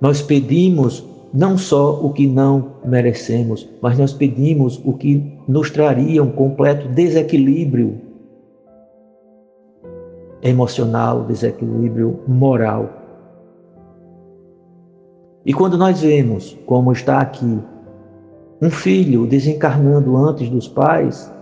Nós 0.00 0.22
pedimos 0.22 1.04
não 1.32 1.56
só 1.56 2.00
o 2.02 2.12
que 2.12 2.26
não 2.26 2.72
merecemos, 2.84 3.68
mas 3.80 3.98
nós 3.98 4.12
pedimos 4.12 4.80
o 4.84 4.94
que 4.94 5.38
nos 5.46 5.70
traria 5.70 6.22
um 6.22 6.30
completo 6.30 6.88
desequilíbrio 6.88 8.11
emocional, 10.42 11.24
desequilíbrio 11.24 12.20
moral. 12.26 12.90
E 15.44 15.52
quando 15.52 15.78
nós 15.78 16.00
vemos, 16.00 16.58
como 16.66 16.92
está 16.92 17.20
aqui, 17.20 17.58
um 18.60 18.70
filho 18.70 19.26
desencarnando 19.26 20.16
antes 20.16 20.48
dos 20.48 20.68
pais, 20.68 21.32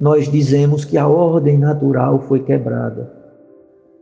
nós 0.00 0.30
dizemos 0.30 0.84
que 0.84 0.98
a 0.98 1.06
ordem 1.06 1.58
natural 1.58 2.20
foi 2.20 2.40
quebrada. 2.40 3.12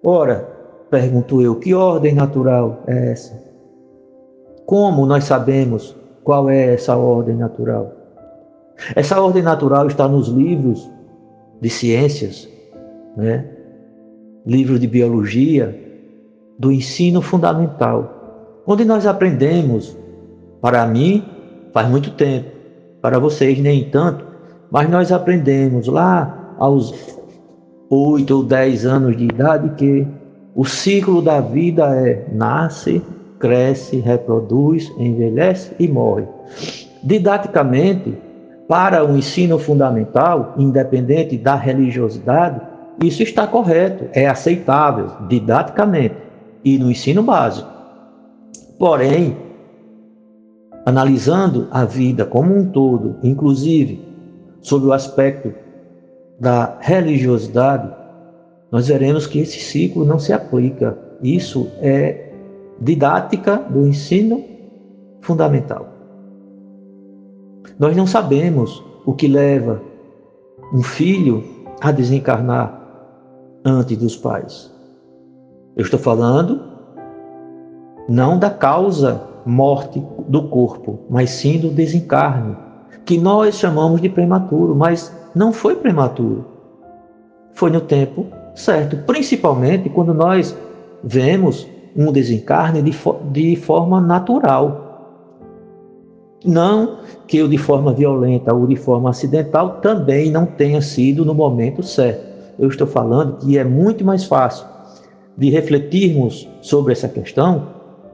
Ora, 0.03 0.61
Pergunto 0.91 1.41
eu, 1.41 1.55
que 1.55 1.73
ordem 1.73 2.13
natural 2.13 2.83
é 2.89 3.13
essa? 3.13 3.41
Como 4.67 5.07
nós 5.07 5.23
sabemos 5.23 5.97
qual 6.25 6.51
é 6.51 6.75
essa 6.75 6.97
ordem 6.97 7.37
natural? 7.37 7.93
Essa 8.97 9.21
ordem 9.21 9.41
natural 9.41 9.87
está 9.87 10.09
nos 10.09 10.27
livros 10.27 10.91
de 11.61 11.71
ciências, 11.71 12.49
né? 13.17 13.45
livros 14.47 14.81
de 14.81 14.87
biologia, 14.87 15.79
do 16.59 16.71
ensino 16.71 17.23
fundamental, 17.23 18.63
onde 18.67 18.85
nós 18.85 19.07
aprendemos, 19.07 19.97
para 20.61 20.87
mim, 20.87 21.25
faz 21.73 21.89
muito 21.89 22.11
tempo, 22.13 22.51
para 23.01 23.19
vocês 23.19 23.59
nem 23.59 23.89
tanto, 23.91 24.25
mas 24.71 24.89
nós 24.89 25.11
aprendemos 25.11 25.87
lá 25.87 26.55
aos 26.59 27.19
oito 27.89 28.37
ou 28.37 28.43
dez 28.45 28.85
anos 28.85 29.17
de 29.17 29.25
idade 29.25 29.71
que 29.77 30.07
o 30.55 30.65
ciclo 30.65 31.23
da 31.23 31.41
vida 31.41 31.87
é 31.97 32.27
nasce, 32.31 33.03
cresce, 33.39 33.97
reproduz, 33.97 34.93
envelhece 34.99 35.75
e 35.79 35.89
morre. 35.89 36.27
Didaticamente, 37.03 38.15
para 38.69 39.05
o 39.05 39.17
ensino 39.17 39.59
fundamental, 39.59 40.55
independente 40.59 41.37
da 41.39 41.55
religiosidade, 41.55 42.61
isso 43.03 43.23
está 43.23 43.47
correto, 43.47 44.09
é 44.13 44.27
aceitável 44.27 45.11
didaticamente. 45.29 46.15
e 46.63 46.79
no 46.79 46.91
ensino 46.91 47.23
básico. 47.23 47.71
Porém, 48.79 49.35
analisando 50.85 51.69
a 51.71 51.87
vida 51.87 52.27
como 52.27 52.55
um 52.55 52.71
todo, 52.71 53.17
inclusive 53.23 54.05
sob 54.61 54.85
o 54.85 54.93
aspecto 54.93 55.55
da 56.39 56.77
religiosidade, 56.81 57.91
nós 58.71 58.89
veremos 58.89 59.27
que 59.27 59.39
esse 59.39 59.59
ciclo 59.59 60.05
não 60.05 60.19
se 60.19 60.35
aplica. 60.35 60.99
Isso 61.23 61.71
é 61.81 62.31
didática 62.79 63.57
do 63.57 63.87
ensino 63.87 64.45
fundamental. 65.23 65.89
Nós 67.79 67.97
não 67.97 68.07
sabemos 68.07 68.85
o 69.07 69.15
que 69.15 69.27
leva 69.27 69.81
um 70.75 70.83
filho 70.83 71.43
a 71.81 71.91
desencarnar 71.91 72.80
antes 73.65 73.97
dos 73.97 74.17
pais. 74.17 74.71
Eu 75.77 75.83
estou 75.83 75.99
falando 75.99 76.61
não 78.09 78.39
da 78.39 78.51
causa 78.51 79.23
morte 79.45 80.03
do 80.29 80.49
corpo, 80.49 81.01
mas 81.09 81.31
sim 81.31 81.59
do 81.59 81.71
desencarne, 81.71 82.57
que 83.05 83.19
nós 83.19 83.55
chamamos 83.57 84.01
de 84.01 84.09
prematuro, 84.09 84.75
mas 84.75 85.15
não 85.35 85.53
foi 85.53 85.77
prematuro. 85.77 86.45
Foi 87.53 87.71
no 87.71 87.81
tempo 87.81 88.27
certo, 88.55 88.97
principalmente 89.07 89.89
quando 89.89 90.13
nós 90.13 90.57
vemos 91.03 91.67
um 91.97 92.13
desencarne 92.13 92.83
de, 92.83 92.93
de 93.31 93.57
forma 93.57 94.01
natural. 94.01 94.89
Não 96.45 96.99
que 97.27 97.43
o 97.43 97.49
de 97.49 97.59
forma 97.59 97.93
violenta 97.93 98.55
ou 98.55 98.67
de 98.67 98.77
forma 98.77 99.11
acidental 99.11 99.81
também 99.81 100.31
não 100.31 100.47
tenha 100.47 100.81
sido 100.81 101.25
no 101.25 101.35
momento 101.35 101.83
certo. 101.83 102.30
Eu 102.61 102.69
estou 102.69 102.87
falando 102.87 103.39
que 103.39 103.57
é 103.57 103.65
muito 103.65 104.05
mais 104.05 104.25
fácil 104.25 104.67
de 105.37 105.49
refletirmos 105.49 106.47
sobre 106.61 106.93
essa 106.93 107.09
questão 107.09 107.69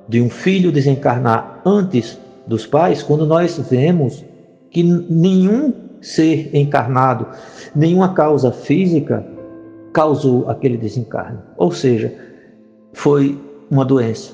de 0.09 0.23
um 0.23 0.31
filho 0.31 0.71
desencarnar 0.71 1.61
antes 1.67 2.17
dos 2.47 2.65
pais 2.65 3.03
quando 3.03 3.26
nós 3.26 3.59
vemos 3.69 4.25
que 4.71 4.85
nenhum 4.85 5.73
ser 6.00 6.55
encarnado, 6.55 7.26
nenhuma 7.75 8.15
causa 8.15 8.53
física 8.53 9.26
causou 9.93 10.49
aquele 10.49 10.76
desencarne. 10.76 11.38
Ou 11.57 11.73
seja, 11.73 12.15
foi 12.93 13.37
uma 13.69 13.85
doença. 13.85 14.33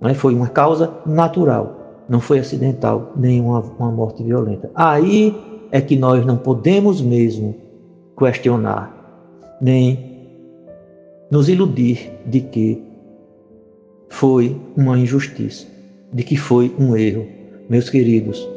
Não 0.00 0.10
é? 0.10 0.14
Foi 0.14 0.34
uma 0.34 0.48
causa 0.48 0.92
natural, 1.06 2.02
não 2.08 2.18
foi 2.18 2.40
acidental, 2.40 3.12
nem 3.14 3.40
uma, 3.40 3.60
uma 3.60 3.92
morte 3.92 4.24
violenta. 4.24 4.70
Aí 4.74 5.32
é 5.70 5.80
que 5.80 5.94
nós 5.94 6.26
não 6.26 6.36
podemos 6.36 7.00
mesmo 7.00 7.63
questionar, 8.16 8.92
nem 9.60 10.14
nos 11.30 11.48
iludir 11.48 12.10
de 12.26 12.40
que 12.40 12.82
foi 14.08 14.60
uma 14.76 14.98
injustiça, 14.98 15.66
de 16.12 16.22
que 16.22 16.36
foi 16.36 16.74
um 16.78 16.96
erro. 16.96 17.26
Meus 17.68 17.88
queridos, 17.90 18.48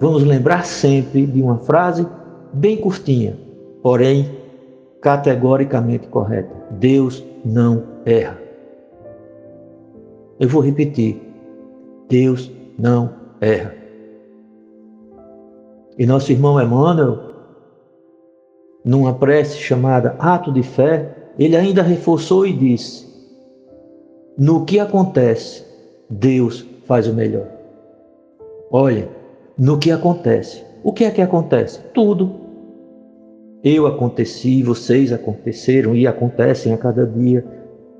vamos 0.00 0.22
lembrar 0.22 0.64
sempre 0.64 1.26
de 1.26 1.42
uma 1.42 1.58
frase 1.58 2.06
bem 2.52 2.76
curtinha, 2.76 3.36
porém 3.82 4.30
categoricamente 5.00 6.06
correta: 6.08 6.54
Deus 6.72 7.24
não 7.44 7.82
erra. 8.04 8.38
Eu 10.38 10.48
vou 10.48 10.62
repetir: 10.62 11.20
Deus 12.08 12.50
não 12.78 13.10
erra. 13.40 13.74
E 15.98 16.04
nosso 16.04 16.30
irmão 16.30 16.60
Emmanuel, 16.60 17.25
numa 18.86 19.12
prece 19.12 19.58
chamada 19.58 20.14
Ato 20.16 20.52
de 20.52 20.62
Fé, 20.62 21.12
ele 21.36 21.56
ainda 21.56 21.82
reforçou 21.82 22.46
e 22.46 22.52
disse: 22.52 23.04
No 24.38 24.64
que 24.64 24.78
acontece, 24.78 25.64
Deus 26.08 26.64
faz 26.86 27.08
o 27.08 27.12
melhor. 27.12 27.48
Olha, 28.70 29.08
no 29.58 29.76
que 29.76 29.90
acontece. 29.90 30.64
O 30.84 30.92
que 30.92 31.04
é 31.04 31.10
que 31.10 31.20
acontece? 31.20 31.80
Tudo 31.92 32.46
eu 33.64 33.88
aconteci, 33.88 34.62
vocês 34.62 35.12
aconteceram 35.12 35.96
e 35.96 36.06
acontecem 36.06 36.72
a 36.72 36.78
cada 36.78 37.04
dia. 37.04 37.44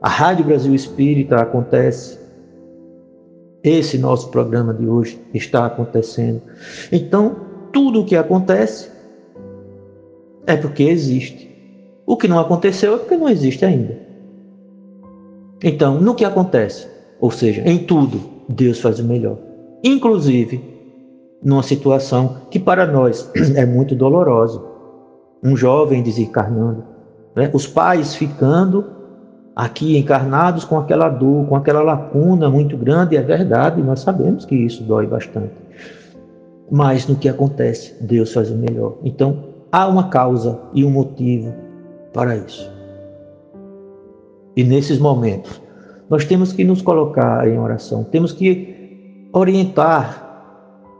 A 0.00 0.08
Rádio 0.08 0.44
Brasil 0.44 0.72
Espírita 0.72 1.36
acontece. 1.36 2.20
Esse 3.64 3.98
nosso 3.98 4.30
programa 4.30 4.72
de 4.72 4.86
hoje 4.86 5.20
está 5.34 5.66
acontecendo. 5.66 6.40
Então, 6.92 7.34
tudo 7.72 8.02
o 8.02 8.04
que 8.04 8.14
acontece 8.14 8.95
é 10.46 10.56
porque 10.56 10.84
existe. 10.84 11.50
O 12.06 12.16
que 12.16 12.28
não 12.28 12.38
aconteceu 12.38 12.94
é 12.94 12.98
porque 12.98 13.16
não 13.16 13.28
existe 13.28 13.64
ainda. 13.64 13.98
Então, 15.62 16.00
no 16.00 16.14
que 16.14 16.24
acontece, 16.24 16.86
ou 17.20 17.30
seja, 17.30 17.62
em 17.62 17.78
tudo, 17.78 18.20
Deus 18.48 18.80
faz 18.80 19.00
o 19.00 19.04
melhor. 19.04 19.38
Inclusive, 19.82 20.62
numa 21.42 21.62
situação 21.62 22.42
que 22.50 22.58
para 22.58 22.86
nós 22.86 23.30
é 23.56 23.66
muito 23.66 23.94
dolorosa 23.94 24.62
um 25.42 25.56
jovem 25.56 26.02
desencarnando, 26.02 26.84
né? 27.34 27.50
os 27.52 27.66
pais 27.66 28.14
ficando 28.14 28.84
aqui 29.54 29.96
encarnados 29.96 30.64
com 30.64 30.78
aquela 30.78 31.08
dor, 31.08 31.46
com 31.46 31.56
aquela 31.56 31.82
lacuna 31.82 32.50
muito 32.50 32.76
grande, 32.76 33.16
é 33.16 33.22
verdade, 33.22 33.82
nós 33.82 34.00
sabemos 34.00 34.44
que 34.44 34.54
isso 34.54 34.82
dói 34.82 35.06
bastante. 35.06 35.52
Mas 36.70 37.06
no 37.06 37.16
que 37.16 37.28
acontece, 37.28 37.94
Deus 38.02 38.32
faz 38.32 38.50
o 38.50 38.56
melhor. 38.56 38.96
Então, 39.04 39.45
há 39.70 39.86
uma 39.86 40.08
causa 40.08 40.60
e 40.72 40.84
um 40.84 40.90
motivo 40.90 41.52
para 42.12 42.36
isso. 42.36 42.70
E 44.56 44.64
nesses 44.64 44.98
momentos, 44.98 45.60
nós 46.08 46.24
temos 46.24 46.52
que 46.52 46.64
nos 46.64 46.80
colocar 46.80 47.48
em 47.48 47.58
oração, 47.58 48.04
temos 48.04 48.32
que 48.32 49.28
orientar, 49.32 50.24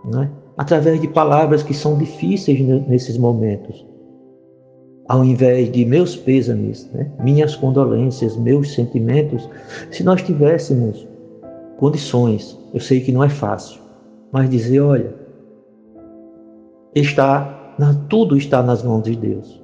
né? 0.04 0.30
através 0.56 1.00
de 1.00 1.08
palavras 1.08 1.62
que 1.62 1.72
são 1.72 1.96
difíceis 1.96 2.60
nesses 2.86 3.16
momentos 3.16 3.84
ao 5.08 5.24
invés 5.24 5.70
de 5.70 5.84
meus 5.84 6.16
pêsames, 6.16 6.90
né, 6.92 7.10
minhas 7.20 7.54
condolências, 7.54 8.36
meus 8.36 8.74
sentimentos, 8.74 9.48
se 9.90 10.02
nós 10.02 10.22
tivéssemos 10.22 11.06
condições, 11.78 12.58
eu 12.74 12.80
sei 12.80 13.00
que 13.00 13.12
não 13.12 13.22
é 13.22 13.28
fácil, 13.28 13.80
mas 14.32 14.50
dizer, 14.50 14.80
olha, 14.80 15.14
está, 16.94 17.55
tudo 18.08 18.36
está 18.36 18.62
nas 18.62 18.82
mãos 18.82 19.02
de 19.02 19.16
Deus. 19.16 19.62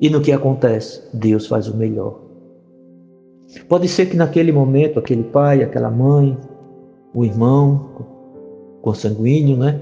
E 0.00 0.08
no 0.08 0.20
que 0.20 0.32
acontece, 0.32 1.02
Deus 1.12 1.46
faz 1.46 1.68
o 1.68 1.76
melhor. 1.76 2.20
Pode 3.68 3.88
ser 3.88 4.06
que 4.06 4.16
naquele 4.16 4.52
momento, 4.52 4.98
aquele 4.98 5.24
pai, 5.24 5.62
aquela 5.62 5.90
mãe, 5.90 6.36
o 7.14 7.24
irmão 7.24 8.06
consanguíneo, 8.82 9.56
né, 9.56 9.80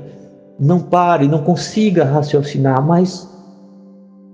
não 0.59 0.81
pare, 0.81 1.29
não 1.29 1.43
consiga 1.43 2.05
raciocinar, 2.05 2.85
mas 2.85 3.29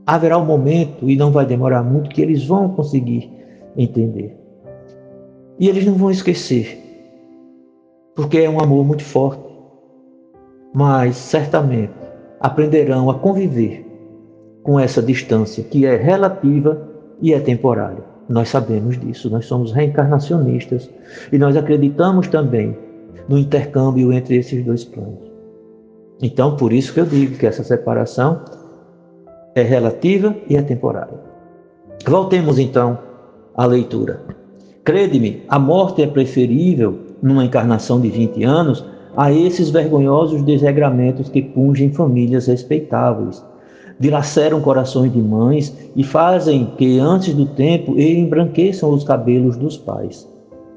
haverá 0.07 0.39
um 0.39 0.45
momento, 0.45 1.09
e 1.09 1.17
não 1.17 1.31
vai 1.33 1.45
demorar 1.47 1.83
muito, 1.83 2.11
que 2.11 2.23
eles 2.23 2.47
vão 2.47 2.69
conseguir 2.69 3.31
entender. 3.77 4.37
E 5.59 5.69
eles 5.69 5.85
não 5.85 5.95
vão 5.95 6.11
esquecer, 6.11 6.79
porque 8.15 8.39
é 8.39 8.51
um 8.51 8.61
amor 8.61 8.85
muito 8.85 9.05
forte. 9.05 9.43
Mas 10.75 11.17
certamente 11.17 12.02
aprenderão 12.43 13.09
a 13.09 13.15
conviver 13.15 13.87
com 14.63 14.79
essa 14.79 15.01
distância 15.01 15.63
que 15.63 15.87
é 15.87 15.97
relativa 15.97 16.89
e 17.21 17.33
é 17.33 17.41
temporária. 17.41 18.03
Nós 18.29 18.49
sabemos 18.49 18.99
disso, 18.99 19.31
nós 19.31 19.47
somos 19.47 19.73
reencarnacionistas 19.73 20.91
e 21.31 21.39
nós 21.39 21.57
acreditamos 21.57 22.29
também 22.29 22.77
no 23.29 23.39
intercâmbio 23.39 24.13
entre 24.13 24.37
esses 24.37 24.65
dois 24.65 24.85
planos. 24.85 25.31
Então, 26.21 26.57
por 26.57 26.73
isso 26.73 26.93
que 26.93 27.01
eu 27.01 27.07
digo 27.07 27.37
que 27.37 27.47
essa 27.47 27.63
separação 27.65 28.41
é 29.55 29.63
relativa 29.63 30.35
e 30.49 30.57
é 30.57 30.63
temporária. 30.63 31.19
Voltemos 32.07 32.59
então 32.59 32.99
à 33.55 33.67
leitura. 33.67 34.21
Crede-me, 34.85 35.43
a 35.49 35.59
morte 35.59 36.03
é 36.03 36.07
preferível, 36.07 36.99
numa 37.23 37.45
encarnação 37.45 38.01
de 38.01 38.09
20 38.09 38.43
anos, 38.43 38.85
a 39.17 39.33
esses 39.33 39.71
vergonhosos 39.71 40.43
desregramentos 40.43 41.29
que 41.29 41.43
pungem 41.43 41.93
famílias 41.93 42.47
respeitáveis, 42.47 43.45
dilaceram 43.99 44.61
corações 44.61 45.13
de 45.13 45.21
mães 45.21 45.77
e 45.95 46.03
fazem 46.03 46.73
que, 46.77 46.99
antes 46.99 47.35
do 47.35 47.47
tempo, 47.47 47.99
embranqueçam 47.99 48.91
os 48.91 49.05
cabelos 49.05 49.57
dos 49.57 49.77
pais. 49.77 50.29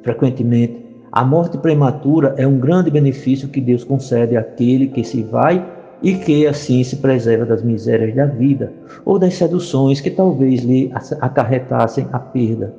Frequentemente, 0.04 0.86
a 1.12 1.24
morte 1.24 1.58
prematura 1.58 2.36
é 2.38 2.46
um 2.46 2.60
grande 2.60 2.92
benefício 2.92 3.48
que 3.48 3.62
Deus 3.62 3.84
concede 3.84 4.36
àquele 4.36 4.88
que 4.88 5.04
se 5.04 5.24
vai 5.24 5.66
e 6.04 6.14
que 6.16 6.46
assim 6.46 6.84
se 6.84 6.98
preserva 6.98 7.46
das 7.46 7.64
misérias 7.64 8.14
da 8.14 8.26
vida 8.26 8.74
ou 9.06 9.18
das 9.18 9.34
seduções 9.36 10.02
que 10.02 10.12
talvez 10.12 10.62
lhe 10.62 10.92
acarretassem 11.22 12.08
a 12.12 12.20
perda. 12.20 12.76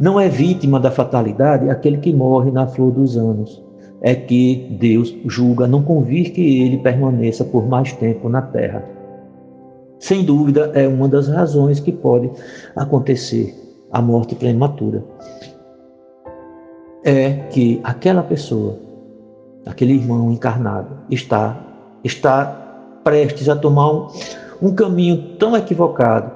Não 0.00 0.18
é 0.18 0.28
vítima 0.30 0.80
da 0.80 0.90
fatalidade 0.90 1.68
aquele 1.68 1.98
que 1.98 2.12
morre 2.12 2.50
na 2.50 2.66
flor 2.66 2.90
dos 2.90 3.18
anos. 3.18 3.62
É 4.02 4.14
que 4.14 4.66
Deus 4.80 5.14
julga 5.26 5.66
não 5.66 5.82
convir 5.82 6.32
que 6.32 6.62
ele 6.62 6.78
permaneça 6.78 7.44
por 7.44 7.68
mais 7.68 7.92
tempo 7.92 8.28
na 8.28 8.40
terra. 8.40 8.84
Sem 9.98 10.24
dúvida, 10.24 10.72
é 10.74 10.88
uma 10.88 11.06
das 11.06 11.28
razões 11.28 11.78
que 11.78 11.92
pode 11.92 12.30
acontecer 12.74 13.54
a 13.92 14.00
morte 14.00 14.34
prematura, 14.34 15.04
é 17.04 17.32
que 17.50 17.80
aquela 17.82 18.22
pessoa, 18.22 18.78
aquele 19.66 19.94
irmão 19.94 20.30
encarnado, 20.30 20.96
está, 21.10 21.58
está 22.04 23.00
prestes 23.02 23.48
a 23.48 23.56
tomar 23.56 23.92
um, 23.92 24.08
um 24.62 24.74
caminho 24.74 25.36
tão 25.38 25.56
equivocado, 25.56 26.30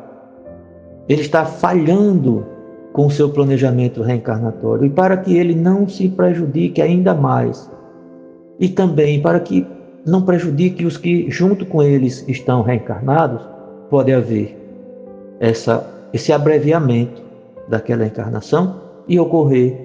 ele 1.08 1.20
está 1.20 1.44
falhando 1.44 2.46
com 2.94 3.06
o 3.06 3.10
seu 3.10 3.28
planejamento 3.28 4.02
reencarnatório. 4.02 4.86
E 4.86 4.90
para 4.90 5.16
que 5.16 5.36
ele 5.36 5.52
não 5.52 5.86
se 5.86 6.08
prejudique 6.08 6.80
ainda 6.80 7.12
mais, 7.12 7.68
e 8.58 8.68
também 8.68 9.20
para 9.20 9.40
que 9.40 9.66
não 10.06 10.22
prejudique 10.22 10.86
os 10.86 10.96
que 10.96 11.28
junto 11.28 11.66
com 11.66 11.82
eles 11.82 12.24
estão 12.28 12.62
reencarnados, 12.62 13.42
pode 13.90 14.12
haver 14.12 14.56
essa, 15.40 15.84
esse 16.12 16.32
abreviamento 16.32 17.20
daquela 17.68 18.06
encarnação 18.06 18.80
e 19.08 19.18
ocorrer 19.18 19.76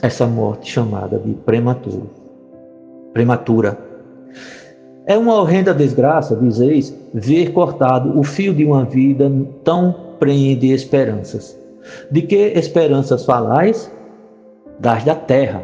essa 0.00 0.24
morte 0.24 0.70
chamada 0.70 1.18
de 1.18 1.34
prematuro. 1.34 2.08
Prematura. 3.12 3.76
É 5.04 5.18
uma 5.18 5.34
horrenda 5.34 5.74
desgraça, 5.74 6.36
dizeis, 6.36 6.94
ver 7.12 7.52
cortado 7.52 8.16
o 8.16 8.22
fio 8.22 8.54
de 8.54 8.64
uma 8.64 8.84
vida 8.84 9.30
tão 9.64 9.94
prenhe 10.20 10.54
de 10.54 10.72
esperanças. 10.72 11.63
De 12.10 12.22
que 12.22 12.52
esperanças 12.56 13.24
falais? 13.24 13.90
Das 14.80 15.04
da 15.04 15.14
terra, 15.14 15.62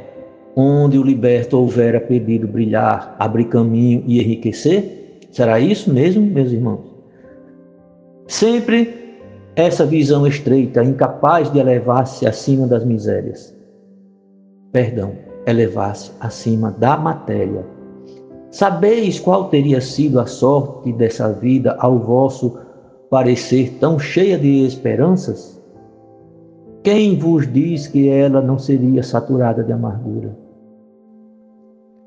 onde 0.56 0.98
o 0.98 1.02
liberto 1.02 1.58
houvera 1.58 2.00
pedido 2.00 2.46
brilhar, 2.46 3.16
abrir 3.18 3.46
caminho 3.46 4.02
e 4.06 4.20
enriquecer? 4.20 5.18
Será 5.30 5.58
isso 5.60 5.92
mesmo, 5.92 6.22
meus 6.22 6.52
irmãos? 6.52 6.80
Sempre 8.26 9.00
essa 9.56 9.84
visão 9.84 10.26
estreita, 10.26 10.82
incapaz 10.82 11.52
de 11.52 11.58
elevar-se 11.58 12.26
acima 12.26 12.66
das 12.66 12.84
misérias. 12.84 13.54
Perdão, 14.72 15.12
elevar-se 15.46 16.12
acima 16.20 16.70
da 16.70 16.96
matéria. 16.96 17.64
Sabeis 18.50 19.18
qual 19.18 19.48
teria 19.48 19.80
sido 19.80 20.18
a 20.20 20.26
sorte 20.26 20.92
dessa 20.92 21.32
vida 21.32 21.76
ao 21.78 21.98
vosso 21.98 22.58
parecer 23.10 23.76
tão 23.80 23.98
cheia 23.98 24.38
de 24.38 24.64
esperanças? 24.64 25.59
Quem 26.82 27.18
vos 27.18 27.50
diz 27.52 27.86
que 27.86 28.08
ela 28.08 28.40
não 28.40 28.58
seria 28.58 29.02
saturada 29.02 29.62
de 29.62 29.72
amargura? 29.72 30.34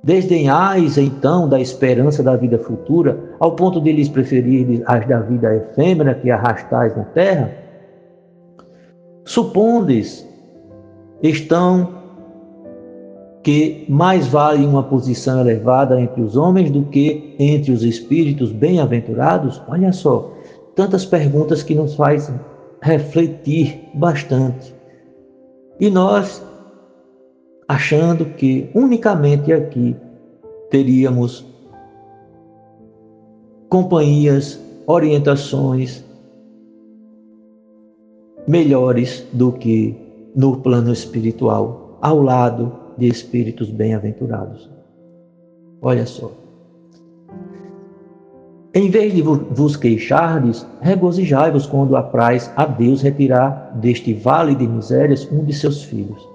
Desdenhais 0.04 0.98
então 0.98 1.48
da 1.48 1.60
esperança 1.60 2.24
da 2.24 2.36
vida 2.36 2.58
futura, 2.58 3.18
ao 3.40 3.56
ponto 3.56 3.80
de 3.80 3.92
lhes 3.92 4.10
preferir 4.10 4.84
as 4.86 5.08
da 5.08 5.20
vida 5.20 5.56
efêmera 5.56 6.16
que 6.16 6.30
arrastais 6.30 6.96
na 6.98 7.04
terra? 7.04 7.52
Supondes 9.24 10.28
estão 11.22 12.02
que 13.44 13.86
mais 13.88 14.28
vale 14.28 14.66
uma 14.66 14.84
posição 14.84 15.40
elevada 15.40 16.02
entre 16.02 16.22
os 16.22 16.36
homens 16.36 16.72
do 16.72 16.84
que 16.84 17.36
entre 17.38 17.72
os 17.72 17.84
espíritos 17.84 18.52
bem-aventurados? 18.52 19.62
Olha 19.68 19.94
só, 19.94 20.34
tantas 20.76 21.06
perguntas 21.06 21.62
que 21.62 21.76
nos 21.76 21.96
faz 21.96 22.32
refletir 22.84 23.90
bastante. 23.94 24.76
E 25.80 25.90
nós 25.90 26.46
achando 27.68 28.26
que 28.36 28.70
unicamente 28.76 29.54
aqui 29.54 29.96
teríamos 30.70 31.46
companhias, 33.70 34.60
orientações 34.86 36.04
melhores 38.46 39.26
do 39.32 39.54
que 39.54 39.96
no 40.36 40.58
plano 40.58 40.92
espiritual, 40.92 41.98
ao 42.02 42.22
lado 42.22 42.72
de 42.98 43.08
espíritos 43.08 43.70
bem-aventurados. 43.70 44.70
Olha 45.82 46.06
só. 46.06 46.43
Em 48.76 48.90
vez 48.90 49.14
de 49.14 49.22
vos 49.22 49.76
queixardes, 49.76 50.66
regozijai-vos 50.82 51.68
quando 51.68 51.96
apraz 51.96 52.52
a 52.56 52.66
Deus 52.66 53.04
retirar 53.04 53.72
deste 53.76 54.16
vale 54.16 54.56
de 54.56 54.68
misérias 54.68 55.30
um 55.32 55.44
de 55.44 55.54
seus 55.54 55.84
filhos. 55.84 56.28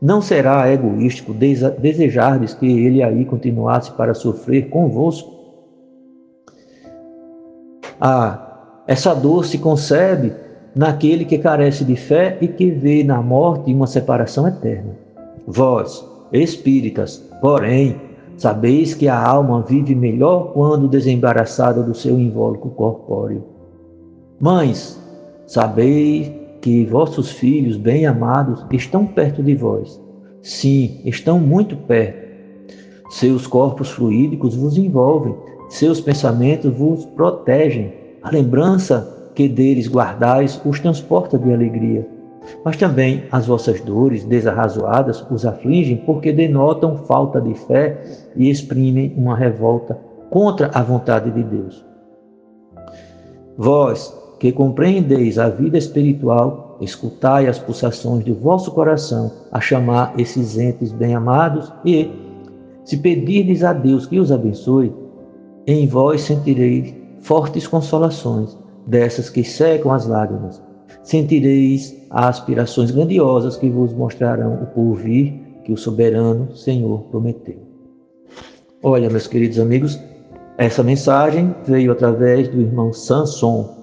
Não 0.00 0.22
será 0.22 0.72
egoístico 0.72 1.34
desejardes 1.34 2.54
que 2.54 2.66
ele 2.66 3.02
aí 3.02 3.26
continuasse 3.26 3.92
para 3.92 4.14
sofrer 4.14 4.70
convosco? 4.70 5.30
Ah, 8.00 8.82
essa 8.86 9.14
dor 9.14 9.44
se 9.44 9.58
concebe 9.58 10.32
naquele 10.74 11.26
que 11.26 11.36
carece 11.36 11.84
de 11.84 11.94
fé 11.94 12.38
e 12.40 12.48
que 12.48 12.70
vê 12.70 13.04
na 13.04 13.20
morte 13.20 13.72
uma 13.72 13.86
separação 13.86 14.48
eterna. 14.48 14.96
Vós, 15.46 16.02
espíritas, 16.32 17.18
porém, 17.42 18.00
Sabeis 18.36 18.94
que 18.94 19.08
a 19.08 19.20
alma 19.20 19.62
vive 19.62 19.94
melhor 19.94 20.52
quando 20.52 20.88
desembaraçada 20.88 21.82
do 21.82 21.94
seu 21.94 22.18
invólucro 22.18 22.70
corpóreo. 22.70 23.44
Mães, 24.40 25.00
sabeis 25.46 26.30
que 26.60 26.84
vossos 26.86 27.30
filhos 27.30 27.76
bem-amados 27.76 28.64
estão 28.72 29.06
perto 29.06 29.42
de 29.42 29.54
vós. 29.54 30.00
Sim, 30.42 31.00
estão 31.04 31.38
muito 31.38 31.76
perto. 31.76 32.22
Seus 33.10 33.46
corpos 33.46 33.90
fluídicos 33.90 34.56
vos 34.56 34.76
envolvem, 34.76 35.34
seus 35.68 36.00
pensamentos 36.00 36.72
vos 36.72 37.04
protegem. 37.04 37.92
A 38.22 38.30
lembrança 38.30 39.30
que 39.34 39.48
deles 39.48 39.88
guardais 39.88 40.60
os 40.64 40.80
transporta 40.80 41.38
de 41.38 41.52
alegria 41.52 42.06
mas 42.64 42.76
também 42.76 43.24
as 43.30 43.46
vossas 43.46 43.80
dores 43.80 44.24
desarrazoadas 44.24 45.24
os 45.30 45.44
afligem 45.44 45.96
porque 45.98 46.32
denotam 46.32 46.96
falta 46.98 47.40
de 47.40 47.54
fé 47.54 48.00
e 48.36 48.50
exprimem 48.50 49.12
uma 49.16 49.36
revolta 49.36 49.98
contra 50.30 50.70
a 50.72 50.82
vontade 50.82 51.30
de 51.30 51.42
Deus. 51.42 51.84
Vós, 53.56 54.16
que 54.38 54.50
compreendeis 54.50 55.38
a 55.38 55.48
vida 55.48 55.76
espiritual, 55.76 56.78
escutai 56.80 57.46
as 57.46 57.58
pulsações 57.58 58.24
do 58.24 58.34
vosso 58.34 58.72
coração 58.72 59.30
a 59.52 59.60
chamar 59.60 60.14
esses 60.18 60.58
entes 60.58 60.90
bem-amados 60.90 61.72
e, 61.84 62.10
se 62.84 62.96
pedirdes 62.96 63.62
a 63.62 63.72
Deus 63.72 64.06
que 64.06 64.18
os 64.18 64.32
abençoe, 64.32 64.92
em 65.66 65.86
vós 65.86 66.22
sentireis 66.22 66.92
fortes 67.20 67.68
consolações, 67.68 68.58
dessas 68.84 69.30
que 69.30 69.44
secam 69.44 69.92
as 69.92 70.06
lágrimas 70.06 70.60
sentireis 71.02 71.96
aspirações 72.10 72.90
grandiosas 72.90 73.56
que 73.56 73.68
vos 73.68 73.92
mostrarão 73.92 74.62
o 74.62 74.66
porvir 74.66 75.32
que 75.64 75.72
o 75.72 75.76
soberano 75.76 76.54
Senhor 76.56 77.00
prometeu. 77.10 77.58
Olha, 78.82 79.08
meus 79.08 79.26
queridos 79.26 79.58
amigos, 79.58 79.98
essa 80.58 80.82
mensagem 80.82 81.54
veio 81.66 81.92
através 81.92 82.48
do 82.48 82.60
irmão 82.60 82.92
Sanson, 82.92 83.74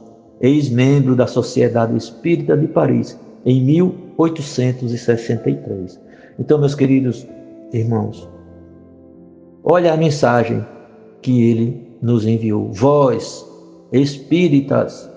ex-membro 0.42 1.16
da 1.16 1.26
Sociedade 1.26 1.96
Espírita 1.96 2.58
de 2.58 2.68
Paris, 2.68 3.18
em 3.46 3.64
1863. 3.64 5.98
Então, 6.38 6.60
meus 6.60 6.76
queridos 6.76 7.26
irmãos, 7.74 8.30
olha 9.64 9.94
a 9.94 9.98
mensagem 9.98 10.64
que 11.22 11.50
ele 11.50 11.90
nos 12.02 12.26
enviou. 12.26 12.72
Vós, 12.72 13.46
espíritas, 13.92 15.10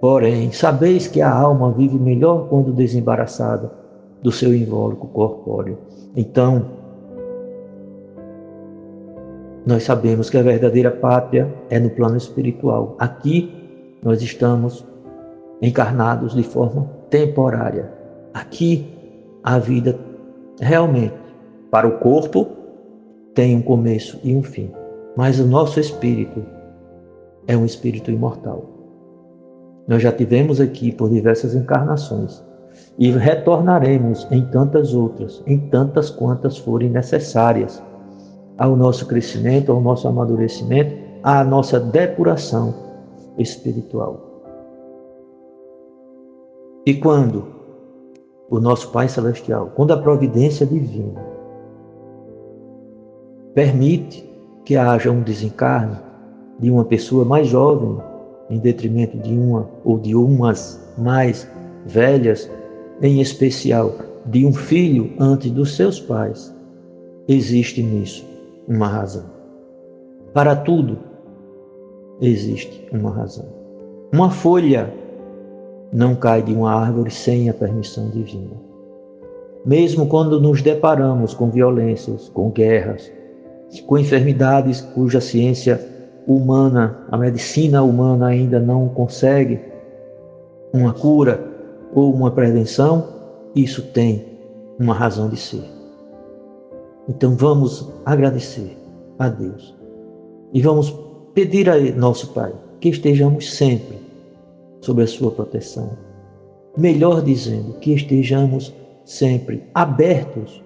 Porém, 0.00 0.50
sabeis 0.50 1.06
que 1.06 1.20
a 1.20 1.30
alma 1.30 1.70
vive 1.70 1.98
melhor 1.98 2.48
quando 2.48 2.72
desembaraçada 2.72 3.70
do 4.22 4.32
seu 4.32 4.54
invólucro 4.54 5.08
corpóreo. 5.08 5.76
Então, 6.16 6.64
nós 9.66 9.82
sabemos 9.82 10.30
que 10.30 10.38
a 10.38 10.42
verdadeira 10.42 10.90
pátria 10.90 11.54
é 11.68 11.78
no 11.78 11.90
plano 11.90 12.16
espiritual. 12.16 12.96
Aqui 12.98 13.54
nós 14.02 14.22
estamos 14.22 14.86
encarnados 15.60 16.34
de 16.34 16.42
forma 16.42 16.88
temporária. 17.10 17.92
Aqui 18.32 18.90
a 19.42 19.58
vida 19.58 19.98
realmente 20.58 21.14
para 21.70 21.86
o 21.86 21.98
corpo 21.98 22.46
tem 23.34 23.54
um 23.54 23.62
começo 23.62 24.18
e 24.24 24.34
um 24.34 24.42
fim, 24.42 24.72
mas 25.14 25.38
o 25.38 25.46
nosso 25.46 25.78
espírito 25.78 26.42
é 27.46 27.54
um 27.54 27.66
espírito 27.66 28.10
imortal. 28.10 28.79
Nós 29.86 30.02
já 30.02 30.12
tivemos 30.12 30.60
aqui 30.60 30.92
por 30.92 31.10
diversas 31.10 31.54
encarnações 31.54 32.42
e 32.98 33.10
retornaremos 33.10 34.26
em 34.30 34.44
tantas 34.46 34.94
outras, 34.94 35.42
em 35.46 35.58
tantas 35.58 36.10
quantas 36.10 36.58
forem 36.58 36.90
necessárias 36.90 37.82
ao 38.58 38.76
nosso 38.76 39.06
crescimento, 39.06 39.72
ao 39.72 39.80
nosso 39.80 40.06
amadurecimento, 40.06 40.94
à 41.22 41.42
nossa 41.42 41.80
depuração 41.80 42.74
espiritual. 43.38 44.42
E 46.86 46.94
quando 46.94 47.44
o 48.50 48.58
nosso 48.58 48.90
Pai 48.90 49.08
Celestial, 49.08 49.72
quando 49.74 49.92
a 49.92 49.96
providência 49.96 50.66
divina 50.66 51.20
permite 53.54 54.28
que 54.64 54.76
haja 54.76 55.10
um 55.10 55.22
desencarne 55.22 55.96
de 56.58 56.70
uma 56.70 56.84
pessoa 56.84 57.24
mais 57.24 57.46
jovem 57.46 57.98
em 58.50 58.58
detrimento 58.58 59.16
de 59.16 59.32
uma 59.32 59.70
ou 59.84 59.98
de 59.98 60.14
umas 60.14 60.78
mais 60.98 61.48
velhas, 61.86 62.50
em 63.00 63.20
especial 63.20 63.94
de 64.26 64.44
um 64.44 64.52
filho 64.52 65.12
antes 65.18 65.50
dos 65.50 65.76
seus 65.76 66.00
pais, 66.00 66.54
existe 67.28 67.82
nisso 67.82 68.26
uma 68.68 68.88
razão. 68.88 69.24
Para 70.34 70.54
tudo 70.56 70.98
existe 72.20 72.86
uma 72.92 73.10
razão. 73.10 73.46
Uma 74.12 74.30
folha 74.30 74.92
não 75.92 76.14
cai 76.14 76.42
de 76.42 76.52
uma 76.52 76.72
árvore 76.72 77.10
sem 77.10 77.48
a 77.48 77.54
permissão 77.54 78.10
divina. 78.10 78.56
Mesmo 79.64 80.06
quando 80.06 80.40
nos 80.40 80.62
deparamos 80.62 81.34
com 81.34 81.50
violências, 81.50 82.28
com 82.30 82.50
guerras, 82.50 83.10
com 83.86 83.98
enfermidades 83.98 84.80
cuja 84.80 85.20
ciência 85.20 85.80
humana, 86.36 86.96
a 87.10 87.16
medicina 87.16 87.82
humana 87.82 88.28
ainda 88.28 88.60
não 88.60 88.88
consegue 88.88 89.60
uma 90.72 90.92
cura 90.92 91.44
ou 91.92 92.14
uma 92.14 92.30
prevenção, 92.30 93.08
isso 93.54 93.82
tem 93.92 94.24
uma 94.78 94.94
razão 94.94 95.28
de 95.28 95.36
ser. 95.36 95.64
Então 97.08 97.34
vamos 97.34 97.88
agradecer 98.04 98.76
a 99.18 99.28
Deus 99.28 99.74
e 100.54 100.62
vamos 100.62 100.96
pedir 101.34 101.68
a 101.68 101.78
nosso 101.96 102.28
Pai 102.28 102.52
que 102.80 102.88
estejamos 102.88 103.52
sempre 103.52 103.98
sob 104.80 105.02
a 105.02 105.06
sua 105.06 105.32
proteção. 105.32 105.90
Melhor 106.78 107.22
dizendo, 107.22 107.74
que 107.80 107.92
estejamos 107.92 108.72
sempre 109.04 109.64
abertos 109.74 110.62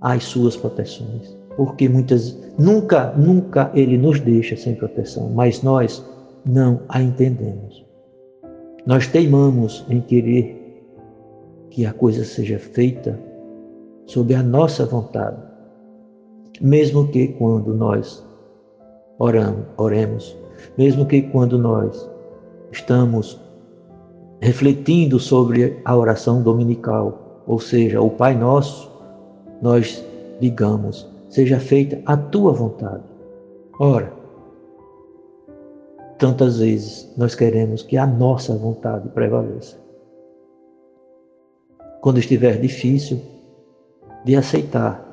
às 0.00 0.24
suas 0.24 0.56
proteções, 0.56 1.36
porque 1.56 1.88
muitas 1.88 2.36
nunca, 2.58 3.12
nunca 3.16 3.70
ele 3.74 3.96
nos 3.96 4.20
deixa 4.20 4.56
sem 4.56 4.74
proteção, 4.74 5.30
mas 5.30 5.62
nós 5.62 6.04
não 6.44 6.80
a 6.88 7.02
entendemos. 7.02 7.84
Nós 8.84 9.06
teimamos 9.06 9.84
em 9.88 10.00
querer 10.00 10.84
que 11.70 11.84
a 11.84 11.92
coisa 11.92 12.24
seja 12.24 12.58
feita 12.58 13.18
sob 14.06 14.34
a 14.34 14.42
nossa 14.42 14.86
vontade, 14.86 15.36
mesmo 16.60 17.08
que 17.08 17.28
quando 17.28 17.74
nós 17.74 18.24
oramos, 19.18 19.66
oremos, 19.76 20.36
mesmo 20.78 21.04
que 21.04 21.22
quando 21.22 21.58
nós 21.58 22.08
estamos 22.70 23.40
refletindo 24.40 25.18
sobre 25.18 25.80
a 25.84 25.96
oração 25.96 26.42
dominical, 26.42 27.42
ou 27.46 27.58
seja, 27.58 28.00
o 28.00 28.10
Pai 28.10 28.34
Nosso, 28.36 28.90
nós 29.60 30.04
digamos: 30.40 31.08
seja 31.28 31.58
feita 31.58 32.00
a 32.06 32.16
tua 32.16 32.52
vontade. 32.52 33.02
Ora, 33.78 34.12
tantas 36.18 36.58
vezes 36.58 37.12
nós 37.16 37.34
queremos 37.34 37.82
que 37.82 37.96
a 37.96 38.06
nossa 38.06 38.56
vontade 38.56 39.08
prevaleça. 39.10 39.76
Quando 42.00 42.18
estiver 42.18 42.60
difícil 42.60 43.20
de 44.24 44.36
aceitar 44.36 45.04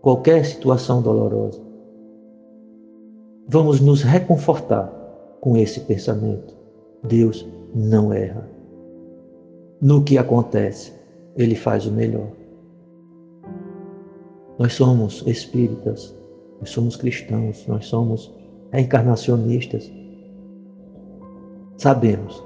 qualquer 0.00 0.44
situação 0.44 1.00
dolorosa, 1.02 1.60
vamos 3.48 3.80
nos 3.80 4.02
reconfortar 4.02 4.92
com 5.40 5.56
esse 5.56 5.80
pensamento. 5.80 6.54
Deus 7.02 7.46
não 7.74 8.12
erra. 8.12 8.48
No 9.80 10.02
que 10.02 10.16
acontece, 10.16 10.92
ele 11.36 11.54
faz 11.54 11.86
o 11.86 11.92
melhor. 11.92 12.28
Nós 14.58 14.74
somos 14.74 15.24
espíritas, 15.26 16.14
nós 16.60 16.70
somos 16.70 16.96
cristãos, 16.96 17.66
nós 17.66 17.86
somos 17.86 18.32
reencarnacionistas. 18.70 19.90
Sabemos 21.76 22.44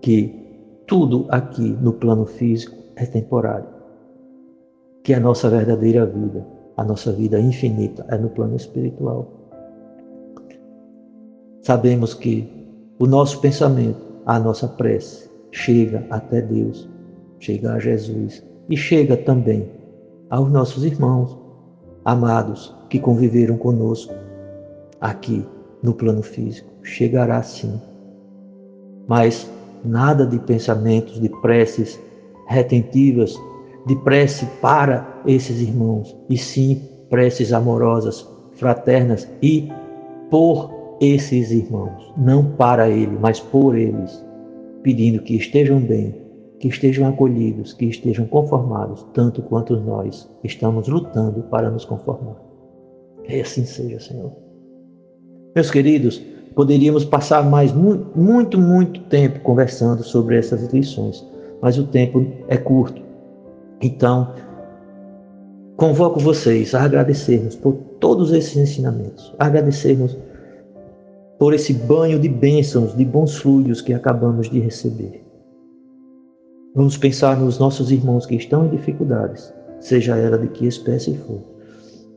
que 0.00 0.34
tudo 0.86 1.26
aqui 1.28 1.62
no 1.80 1.92
plano 1.92 2.26
físico 2.26 2.76
é 2.96 3.06
temporário. 3.06 3.68
Que 5.04 5.14
a 5.14 5.20
nossa 5.20 5.48
verdadeira 5.48 6.04
vida, 6.04 6.44
a 6.76 6.84
nossa 6.84 7.12
vida 7.12 7.40
infinita 7.40 8.04
é 8.08 8.18
no 8.18 8.28
plano 8.30 8.56
espiritual. 8.56 9.30
Sabemos 11.62 12.12
que 12.12 12.48
o 12.98 13.06
nosso 13.06 13.40
pensamento, 13.40 14.00
a 14.24 14.38
nossa 14.38 14.66
prece, 14.66 15.30
chega 15.52 16.04
até 16.10 16.40
Deus, 16.40 16.88
chega 17.38 17.72
a 17.72 17.78
Jesus 17.78 18.42
e 18.68 18.76
chega 18.76 19.16
também 19.16 19.68
aos 20.30 20.50
nossos 20.50 20.84
irmãos 20.84 21.36
amados 22.04 22.74
que 22.88 22.98
conviveram 22.98 23.56
conosco 23.56 24.14
aqui 25.00 25.44
no 25.82 25.92
plano 25.92 26.22
físico. 26.22 26.68
Chegará 26.82 27.42
sim. 27.42 27.80
Mas 29.08 29.50
nada 29.84 30.26
de 30.26 30.38
pensamentos, 30.40 31.20
de 31.20 31.28
preces 31.40 32.00
retentivas, 32.48 33.40
de 33.86 33.94
prece 33.96 34.46
para 34.60 35.22
esses 35.26 35.60
irmãos, 35.60 36.16
e 36.28 36.36
sim 36.36 36.82
preces 37.08 37.52
amorosas, 37.52 38.28
fraternas 38.52 39.28
e 39.40 39.70
por 40.30 40.70
esses 41.00 41.50
irmãos, 41.50 42.12
não 42.16 42.44
para 42.52 42.88
ele, 42.88 43.16
mas 43.20 43.38
por 43.38 43.76
eles, 43.76 44.24
pedindo 44.82 45.22
que 45.22 45.36
estejam 45.36 45.78
bem, 45.78 46.25
que 46.58 46.68
estejam 46.68 47.08
acolhidos, 47.08 47.72
que 47.72 47.86
estejam 47.86 48.26
conformados, 48.26 49.06
tanto 49.12 49.42
quanto 49.42 49.76
nós 49.76 50.28
estamos 50.42 50.88
lutando 50.88 51.42
para 51.44 51.70
nos 51.70 51.84
conformar. 51.84 52.36
Que 53.24 53.40
assim 53.40 53.64
seja, 53.64 54.00
Senhor. 54.00 54.32
Meus 55.54 55.70
queridos, 55.70 56.22
poderíamos 56.54 57.04
passar 57.04 57.44
mais 57.44 57.72
muito, 57.72 58.58
muito 58.58 59.00
tempo 59.04 59.40
conversando 59.40 60.02
sobre 60.02 60.38
essas 60.38 60.72
lições, 60.72 61.26
mas 61.60 61.78
o 61.78 61.86
tempo 61.86 62.26
é 62.48 62.56
curto. 62.56 63.02
Então, 63.82 64.32
convoco 65.76 66.18
vocês 66.18 66.74
a 66.74 66.82
agradecermos 66.82 67.54
por 67.54 67.74
todos 68.00 68.32
esses 68.32 68.56
ensinamentos, 68.56 69.34
agradecermos 69.38 70.16
por 71.38 71.52
esse 71.52 71.74
banho 71.74 72.18
de 72.18 72.28
bênçãos, 72.28 72.96
de 72.96 73.04
bons 73.04 73.36
fluidos 73.36 73.82
que 73.82 73.92
acabamos 73.92 74.48
de 74.48 74.58
receber. 74.58 75.25
Vamos 76.76 76.98
pensar 76.98 77.40
nos 77.40 77.58
nossos 77.58 77.90
irmãos 77.90 78.26
que 78.26 78.34
estão 78.34 78.66
em 78.66 78.68
dificuldades, 78.68 79.50
seja 79.80 80.14
ela 80.18 80.36
de 80.36 80.46
que 80.48 80.66
espécie 80.66 81.16
for. 81.16 81.40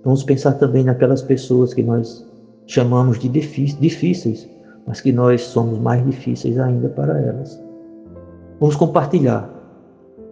Vamos 0.03 0.21
pensar 0.21 0.51
também 0.55 0.83
naquelas 0.83 1.21
pessoas 1.21 1.73
que 1.73 1.81
nós 1.81 2.27
chamamos 2.67 3.17
de 3.17 3.29
difíceis, 3.29 4.49
mas 4.85 4.99
que 4.99 5.13
nós 5.13 5.43
somos 5.43 5.79
mais 5.79 6.05
difíceis 6.05 6.59
ainda 6.59 6.89
para 6.89 7.17
elas. 7.21 7.57
Vamos 8.59 8.75
compartilhar 8.75 9.49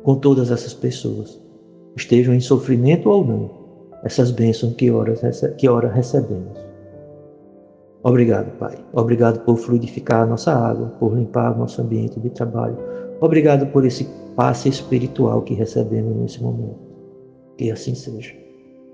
com 0.03 0.15
todas 0.15 0.51
essas 0.51 0.73
pessoas, 0.73 1.39
estejam 1.95 2.33
em 2.33 2.41
sofrimento 2.41 3.09
ou 3.09 3.25
não, 3.25 3.49
essas 4.03 4.29
bênçãos 4.29 4.75
que 4.75 4.91
ora, 4.91 5.13
que 5.57 5.69
ora 5.69 5.87
recebemos. 5.87 6.59
Obrigado, 8.03 8.51
Pai. 8.57 8.77
Obrigado 8.91 9.39
por 9.45 9.55
fluidificar 9.55 10.23
a 10.23 10.25
nossa 10.25 10.51
água, 10.53 10.87
por 10.99 11.15
limpar 11.15 11.55
o 11.55 11.59
nosso 11.59 11.81
ambiente 11.81 12.19
de 12.19 12.29
trabalho. 12.29 12.77
Obrigado 13.19 13.67
por 13.67 13.85
esse 13.85 14.07
passe 14.35 14.69
espiritual 14.69 15.41
que 15.41 15.53
recebemos 15.53 16.15
nesse 16.15 16.41
momento. 16.41 16.79
Que 17.57 17.71
assim 17.71 17.95
seja. 17.95 18.33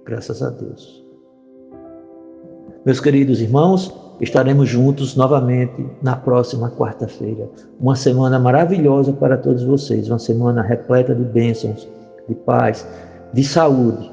Graças 0.05 0.41
a 0.41 0.49
Deus. 0.49 1.03
Meus 2.85 2.99
queridos 2.99 3.41
irmãos, 3.41 3.93
estaremos 4.21 4.69
juntos 4.69 5.15
novamente 5.15 5.85
na 6.01 6.15
próxima 6.15 6.69
quarta-feira. 6.71 7.49
Uma 7.79 7.95
semana 7.95 8.39
maravilhosa 8.39 9.11
para 9.13 9.37
todos 9.37 9.63
vocês, 9.63 10.09
uma 10.09 10.19
semana 10.19 10.61
repleta 10.61 11.13
de 11.13 11.23
bênçãos, 11.23 11.87
de 12.27 12.35
paz, 12.35 12.87
de 13.33 13.43
saúde 13.43 14.11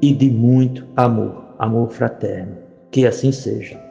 e 0.00 0.14
de 0.14 0.30
muito 0.30 0.86
amor, 0.96 1.54
amor 1.58 1.90
fraterno. 1.90 2.56
Que 2.90 3.06
assim 3.06 3.32
seja. 3.32 3.87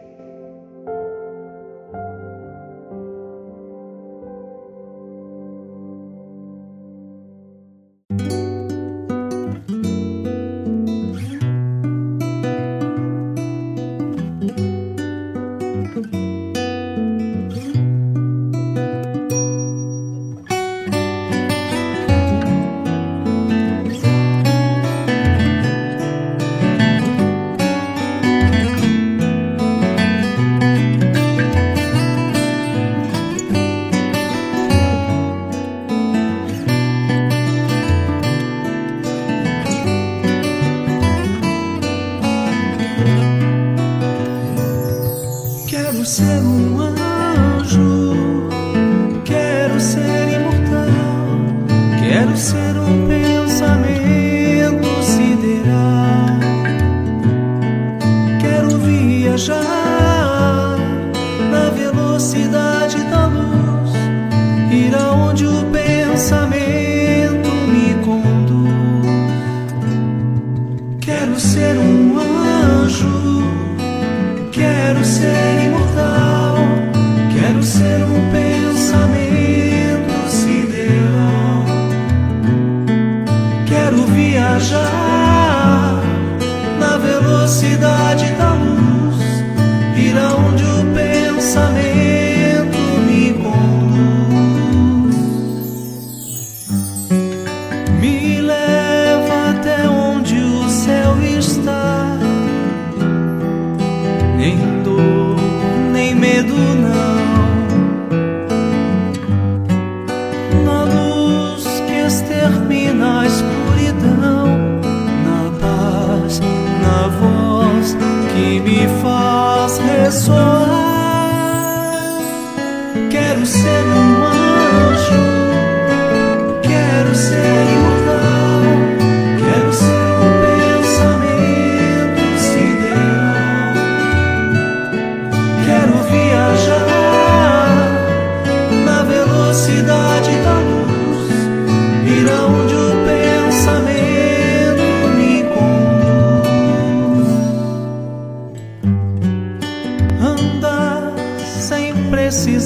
cidade 87.48 88.36
da 88.38 88.47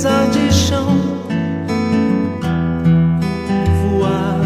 mesa 0.02 0.28
de 0.32 0.52
chão 0.52 0.98
voar 3.84 4.40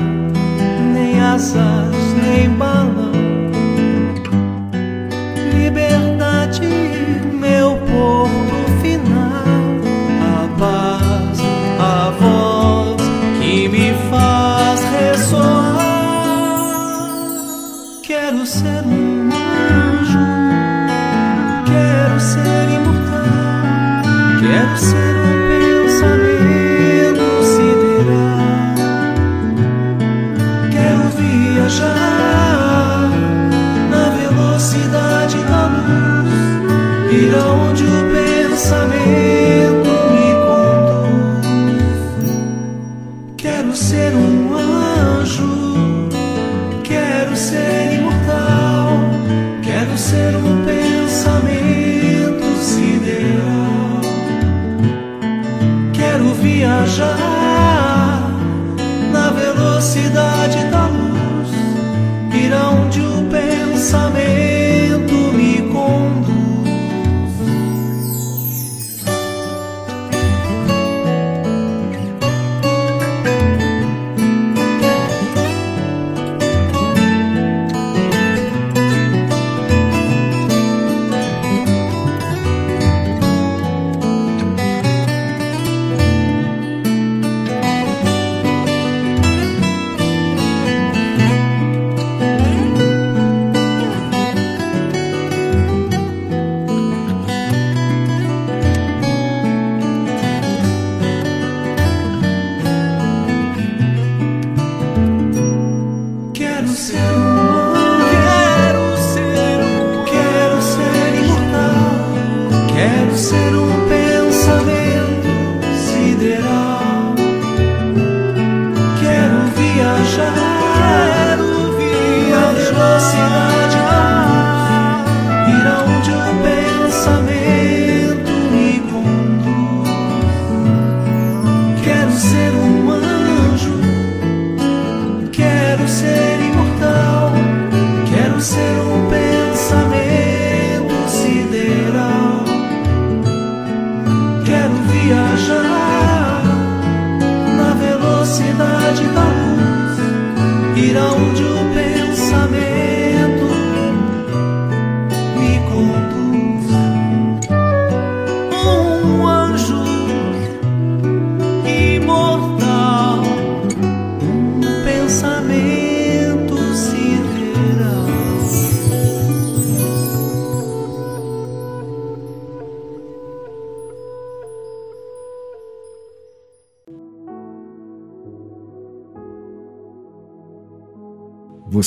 nem 0.94 1.18
azar. 1.22 1.85